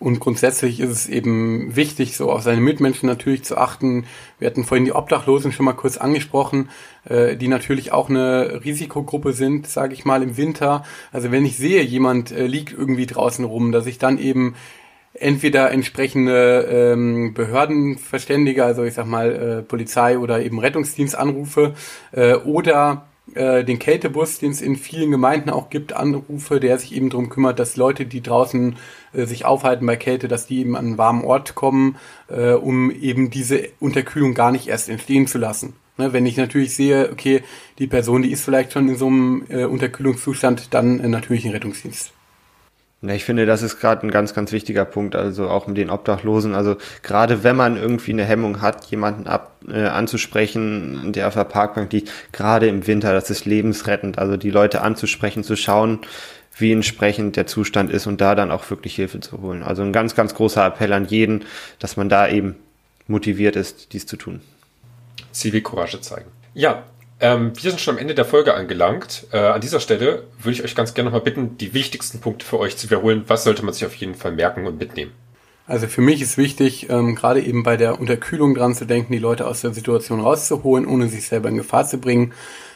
Und 0.00 0.20
grundsätzlich 0.20 0.78
ist 0.78 0.90
es 0.90 1.08
eben 1.08 1.74
wichtig, 1.74 2.16
so 2.16 2.30
auf 2.30 2.42
seine 2.42 2.60
Mitmenschen 2.60 3.08
natürlich 3.08 3.42
zu 3.42 3.58
achten. 3.58 4.04
Wir 4.38 4.46
hatten 4.46 4.64
vorhin 4.64 4.84
die 4.84 4.92
Obdachlosen 4.92 5.50
schon 5.50 5.64
mal 5.64 5.72
kurz 5.72 5.96
angesprochen, 5.96 6.70
äh, 7.08 7.36
die 7.36 7.48
natürlich 7.48 7.90
auch 7.90 8.08
eine 8.08 8.60
Risikogruppe 8.64 9.32
sind, 9.32 9.66
sage 9.66 9.94
ich 9.94 10.04
mal, 10.04 10.22
im 10.22 10.36
Winter. 10.36 10.84
Also 11.10 11.32
wenn 11.32 11.44
ich 11.44 11.56
sehe, 11.56 11.82
jemand 11.82 12.30
äh, 12.30 12.46
liegt 12.46 12.72
irgendwie 12.72 13.06
draußen 13.06 13.44
rum, 13.44 13.72
dass 13.72 13.86
ich 13.86 13.98
dann 13.98 14.18
eben 14.18 14.54
entweder 15.14 15.72
entsprechende 15.72 16.68
ähm, 16.70 17.34
Behörden 17.34 17.98
verständige, 17.98 18.64
also 18.64 18.84
ich 18.84 18.94
sag 18.94 19.06
mal 19.06 19.32
äh, 19.32 19.62
Polizei 19.62 20.16
oder 20.16 20.40
eben 20.40 20.60
Rettungsdienst 20.60 21.16
anrufe 21.16 21.74
äh, 22.12 22.34
oder 22.34 23.07
äh, 23.34 23.64
den 23.64 23.78
Kältebus, 23.78 24.38
den 24.38 24.50
es 24.50 24.60
in 24.60 24.76
vielen 24.76 25.10
Gemeinden 25.10 25.50
auch 25.50 25.70
gibt, 25.70 25.92
anrufe, 25.92 26.60
der 26.60 26.78
sich 26.78 26.94
eben 26.94 27.10
darum 27.10 27.28
kümmert, 27.28 27.58
dass 27.58 27.76
Leute, 27.76 28.06
die 28.06 28.22
draußen 28.22 28.76
äh, 29.12 29.24
sich 29.26 29.44
aufhalten 29.44 29.86
bei 29.86 29.96
Kälte, 29.96 30.28
dass 30.28 30.46
die 30.46 30.60
eben 30.60 30.76
an 30.76 30.86
einen 30.86 30.98
warmen 30.98 31.24
Ort 31.24 31.54
kommen, 31.54 31.96
äh, 32.28 32.52
um 32.52 32.90
eben 32.90 33.30
diese 33.30 33.68
Unterkühlung 33.80 34.34
gar 34.34 34.52
nicht 34.52 34.68
erst 34.68 34.88
entstehen 34.88 35.26
zu 35.26 35.38
lassen. 35.38 35.74
Ne, 35.98 36.12
wenn 36.12 36.26
ich 36.26 36.36
natürlich 36.36 36.76
sehe, 36.76 37.10
okay, 37.10 37.42
die 37.78 37.88
Person, 37.88 38.22
die 38.22 38.30
ist 38.30 38.44
vielleicht 38.44 38.72
schon 38.72 38.88
in 38.88 38.96
so 38.96 39.08
einem 39.08 39.44
äh, 39.48 39.64
Unterkühlungszustand, 39.64 40.72
dann 40.72 41.00
äh, 41.00 41.08
natürlich 41.08 41.44
ein 41.44 41.52
Rettungsdienst. 41.52 42.12
Ja, 43.00 43.14
ich 43.14 43.24
finde, 43.24 43.46
das 43.46 43.62
ist 43.62 43.78
gerade 43.78 44.04
ein 44.04 44.10
ganz, 44.10 44.34
ganz 44.34 44.50
wichtiger 44.50 44.84
Punkt, 44.84 45.14
also 45.14 45.48
auch 45.48 45.68
mit 45.68 45.76
den 45.76 45.88
Obdachlosen. 45.88 46.54
Also 46.54 46.76
gerade 47.02 47.44
wenn 47.44 47.54
man 47.54 47.76
irgendwie 47.76 48.10
eine 48.10 48.24
Hemmung 48.24 48.60
hat, 48.60 48.86
jemanden 48.86 49.28
ab, 49.28 49.52
äh, 49.68 49.84
anzusprechen, 49.84 51.12
der 51.12 51.28
auf 51.28 51.34
der 51.34 51.44
Parkbank 51.44 51.92
liegt, 51.92 52.10
gerade 52.32 52.66
im 52.66 52.88
Winter, 52.88 53.12
das 53.12 53.30
ist 53.30 53.44
lebensrettend. 53.44 54.18
Also 54.18 54.36
die 54.36 54.50
Leute 54.50 54.80
anzusprechen, 54.80 55.44
zu 55.44 55.54
schauen, 55.54 56.00
wie 56.56 56.72
entsprechend 56.72 57.36
der 57.36 57.46
Zustand 57.46 57.90
ist 57.90 58.08
und 58.08 58.20
da 58.20 58.34
dann 58.34 58.50
auch 58.50 58.68
wirklich 58.68 58.96
Hilfe 58.96 59.20
zu 59.20 59.40
holen. 59.42 59.62
Also 59.62 59.82
ein 59.82 59.92
ganz, 59.92 60.16
ganz 60.16 60.34
großer 60.34 60.66
Appell 60.66 60.92
an 60.92 61.04
jeden, 61.04 61.44
dass 61.78 61.96
man 61.96 62.08
da 62.08 62.28
eben 62.28 62.56
motiviert 63.06 63.54
ist, 63.54 63.92
dies 63.92 64.06
zu 64.06 64.16
tun. 64.16 64.40
Zivilcourage 65.30 66.00
zeigen. 66.00 66.30
Ja, 66.52 66.82
ähm, 67.20 67.52
wir 67.54 67.70
sind 67.70 67.80
schon 67.80 67.96
am 67.96 68.00
Ende 68.00 68.14
der 68.14 68.24
Folge 68.24 68.54
angelangt. 68.54 69.26
Äh, 69.32 69.38
an 69.38 69.60
dieser 69.60 69.80
Stelle 69.80 70.24
würde 70.38 70.52
ich 70.52 70.64
euch 70.64 70.74
ganz 70.74 70.94
gerne 70.94 71.10
nochmal 71.10 71.22
bitten, 71.22 71.58
die 71.58 71.74
wichtigsten 71.74 72.20
Punkte 72.20 72.46
für 72.46 72.58
euch 72.58 72.76
zu 72.76 72.88
wiederholen. 72.88 73.24
Was 73.26 73.44
sollte 73.44 73.64
man 73.64 73.74
sich 73.74 73.84
auf 73.84 73.94
jeden 73.94 74.14
Fall 74.14 74.32
merken 74.32 74.66
und 74.66 74.78
mitnehmen? 74.78 75.12
Also 75.66 75.86
für 75.86 76.00
mich 76.00 76.22
ist 76.22 76.38
wichtig, 76.38 76.88
ähm, 76.88 77.14
gerade 77.14 77.42
eben 77.42 77.62
bei 77.62 77.76
der 77.76 78.00
Unterkühlung 78.00 78.54
dran 78.54 78.74
zu 78.74 78.86
denken, 78.86 79.12
die 79.12 79.18
Leute 79.18 79.46
aus 79.46 79.60
der 79.60 79.74
Situation 79.74 80.20
rauszuholen, 80.20 80.86
ohne 80.86 81.08
sich 81.08 81.26
selber 81.26 81.50
in 81.50 81.58
Gefahr 81.58 81.86
zu 81.86 81.98
bringen 81.98 82.32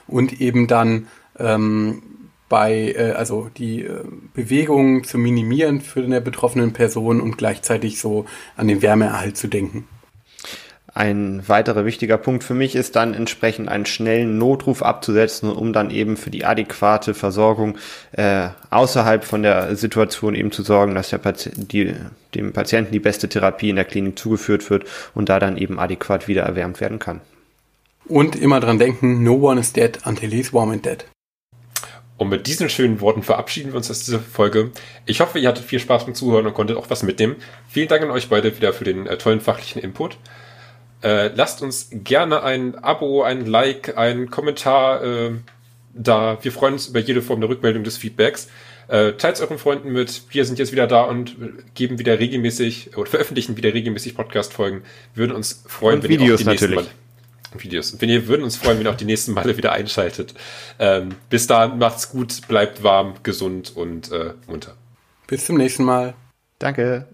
und 0.06 0.40
eben 0.40 0.66
dann 0.66 1.06
ähm, 1.38 2.02
bei, 2.50 2.92
äh, 2.94 3.12
also 3.12 3.48
die 3.56 3.84
äh, 3.84 4.04
Bewegung 4.34 5.04
zu 5.04 5.16
minimieren 5.16 5.80
für 5.80 6.02
eine 6.02 6.20
betroffenen 6.20 6.74
Person 6.74 7.22
und 7.22 7.38
gleichzeitig 7.38 7.98
so 7.98 8.26
an 8.56 8.68
den 8.68 8.82
Wärmeerhalt 8.82 9.38
zu 9.38 9.48
denken. 9.48 9.88
Ein 10.94 11.42
weiterer 11.48 11.86
wichtiger 11.86 12.18
Punkt 12.18 12.44
für 12.44 12.52
mich 12.52 12.74
ist 12.74 12.96
dann 12.96 13.14
entsprechend 13.14 13.68
einen 13.70 13.86
schnellen 13.86 14.36
Notruf 14.36 14.82
abzusetzen, 14.82 15.50
um 15.50 15.72
dann 15.72 15.90
eben 15.90 16.18
für 16.18 16.28
die 16.30 16.44
adäquate 16.44 17.14
Versorgung 17.14 17.78
äh, 18.12 18.48
außerhalb 18.68 19.24
von 19.24 19.42
der 19.42 19.74
Situation 19.74 20.34
eben 20.34 20.52
zu 20.52 20.62
sorgen, 20.62 20.94
dass 20.94 21.08
der 21.08 21.18
Patient, 21.18 21.72
die, 21.72 21.94
dem 22.34 22.52
Patienten 22.52 22.92
die 22.92 23.00
beste 23.00 23.28
Therapie 23.30 23.70
in 23.70 23.76
der 23.76 23.86
Klinik 23.86 24.18
zugeführt 24.18 24.68
wird 24.68 24.84
und 25.14 25.30
da 25.30 25.38
dann 25.38 25.56
eben 25.56 25.78
adäquat 25.78 26.28
wieder 26.28 26.42
erwärmt 26.42 26.82
werden 26.82 26.98
kann. 26.98 27.22
Und 28.04 28.36
immer 28.36 28.60
dran 28.60 28.78
denken, 28.78 29.22
no 29.22 29.34
one 29.34 29.60
is 29.60 29.72
dead 29.72 29.98
until 30.04 30.30
he's 30.30 30.52
warm 30.52 30.70
and 30.70 30.84
dead. 30.84 31.06
Und 32.18 32.28
mit 32.28 32.46
diesen 32.46 32.68
schönen 32.68 33.00
Worten 33.00 33.22
verabschieden 33.22 33.72
wir 33.72 33.78
uns 33.78 33.90
aus 33.90 34.04
dieser 34.04 34.20
Folge. 34.20 34.70
Ich 35.06 35.20
hoffe, 35.20 35.38
ihr 35.38 35.48
hattet 35.48 35.64
viel 35.64 35.80
Spaß 35.80 36.04
beim 36.04 36.14
Zuhören 36.14 36.46
und 36.46 36.54
konntet 36.54 36.76
auch 36.76 36.90
was 36.90 37.02
mitnehmen. 37.02 37.36
Vielen 37.68 37.88
Dank 37.88 38.02
an 38.02 38.10
euch 38.10 38.28
beide 38.28 38.54
wieder 38.54 38.74
für 38.74 38.84
den 38.84 39.06
äh, 39.06 39.16
tollen 39.16 39.40
fachlichen 39.40 39.80
Input. 39.80 40.18
Äh, 41.02 41.28
lasst 41.34 41.62
uns 41.62 41.88
gerne 41.90 42.42
ein 42.42 42.76
Abo, 42.76 43.22
ein 43.22 43.46
Like, 43.46 43.96
ein 43.96 44.30
Kommentar 44.30 45.02
äh, 45.02 45.30
da. 45.94 46.38
Wir 46.42 46.52
freuen 46.52 46.74
uns 46.74 46.88
über 46.88 47.00
jede 47.00 47.22
Form 47.22 47.40
der 47.40 47.50
Rückmeldung 47.50 47.84
des 47.84 47.96
Feedbacks. 47.96 48.48
Äh, 48.88 49.12
Teilt 49.12 49.40
euren 49.40 49.58
Freunden 49.58 49.92
mit. 49.92 50.22
Wir 50.30 50.44
sind 50.44 50.58
jetzt 50.58 50.72
wieder 50.72 50.86
da 50.86 51.02
und 51.02 51.36
geben 51.74 51.98
wieder 51.98 52.18
regelmäßig 52.18 52.96
oder 52.96 53.10
veröffentlichen 53.10 53.56
wieder 53.56 53.72
regelmäßig 53.72 54.14
Podcast-Folgen. 54.14 54.82
Würden 55.14 55.34
uns 55.34 55.64
freuen, 55.66 55.96
und 55.96 56.02
wenn 56.04 56.10
Videos 56.10 56.28
ihr 56.28 56.34
auch 56.34 56.38
die 56.38 56.44
natürlich. 56.44 56.76
Mal 56.76 56.86
Videos. 57.58 57.92
Und 57.92 58.00
wenn 58.00 58.08
ihr 58.08 58.26
würden 58.28 58.42
uns 58.44 58.56
freuen, 58.56 58.78
wenn 58.78 58.86
ihr 58.86 58.90
auch 58.90 58.96
die 58.96 59.04
nächsten 59.04 59.32
Male 59.32 59.56
wieder 59.56 59.72
einschaltet. 59.72 60.34
Ähm, 60.78 61.10
bis 61.28 61.46
dahin 61.46 61.78
macht's 61.78 62.10
gut, 62.10 62.46
bleibt 62.48 62.82
warm, 62.82 63.14
gesund 63.22 63.72
und 63.76 64.10
äh, 64.10 64.32
munter. 64.46 64.74
Bis 65.26 65.46
zum 65.46 65.56
nächsten 65.56 65.84
Mal. 65.84 66.14
Danke. 66.58 67.06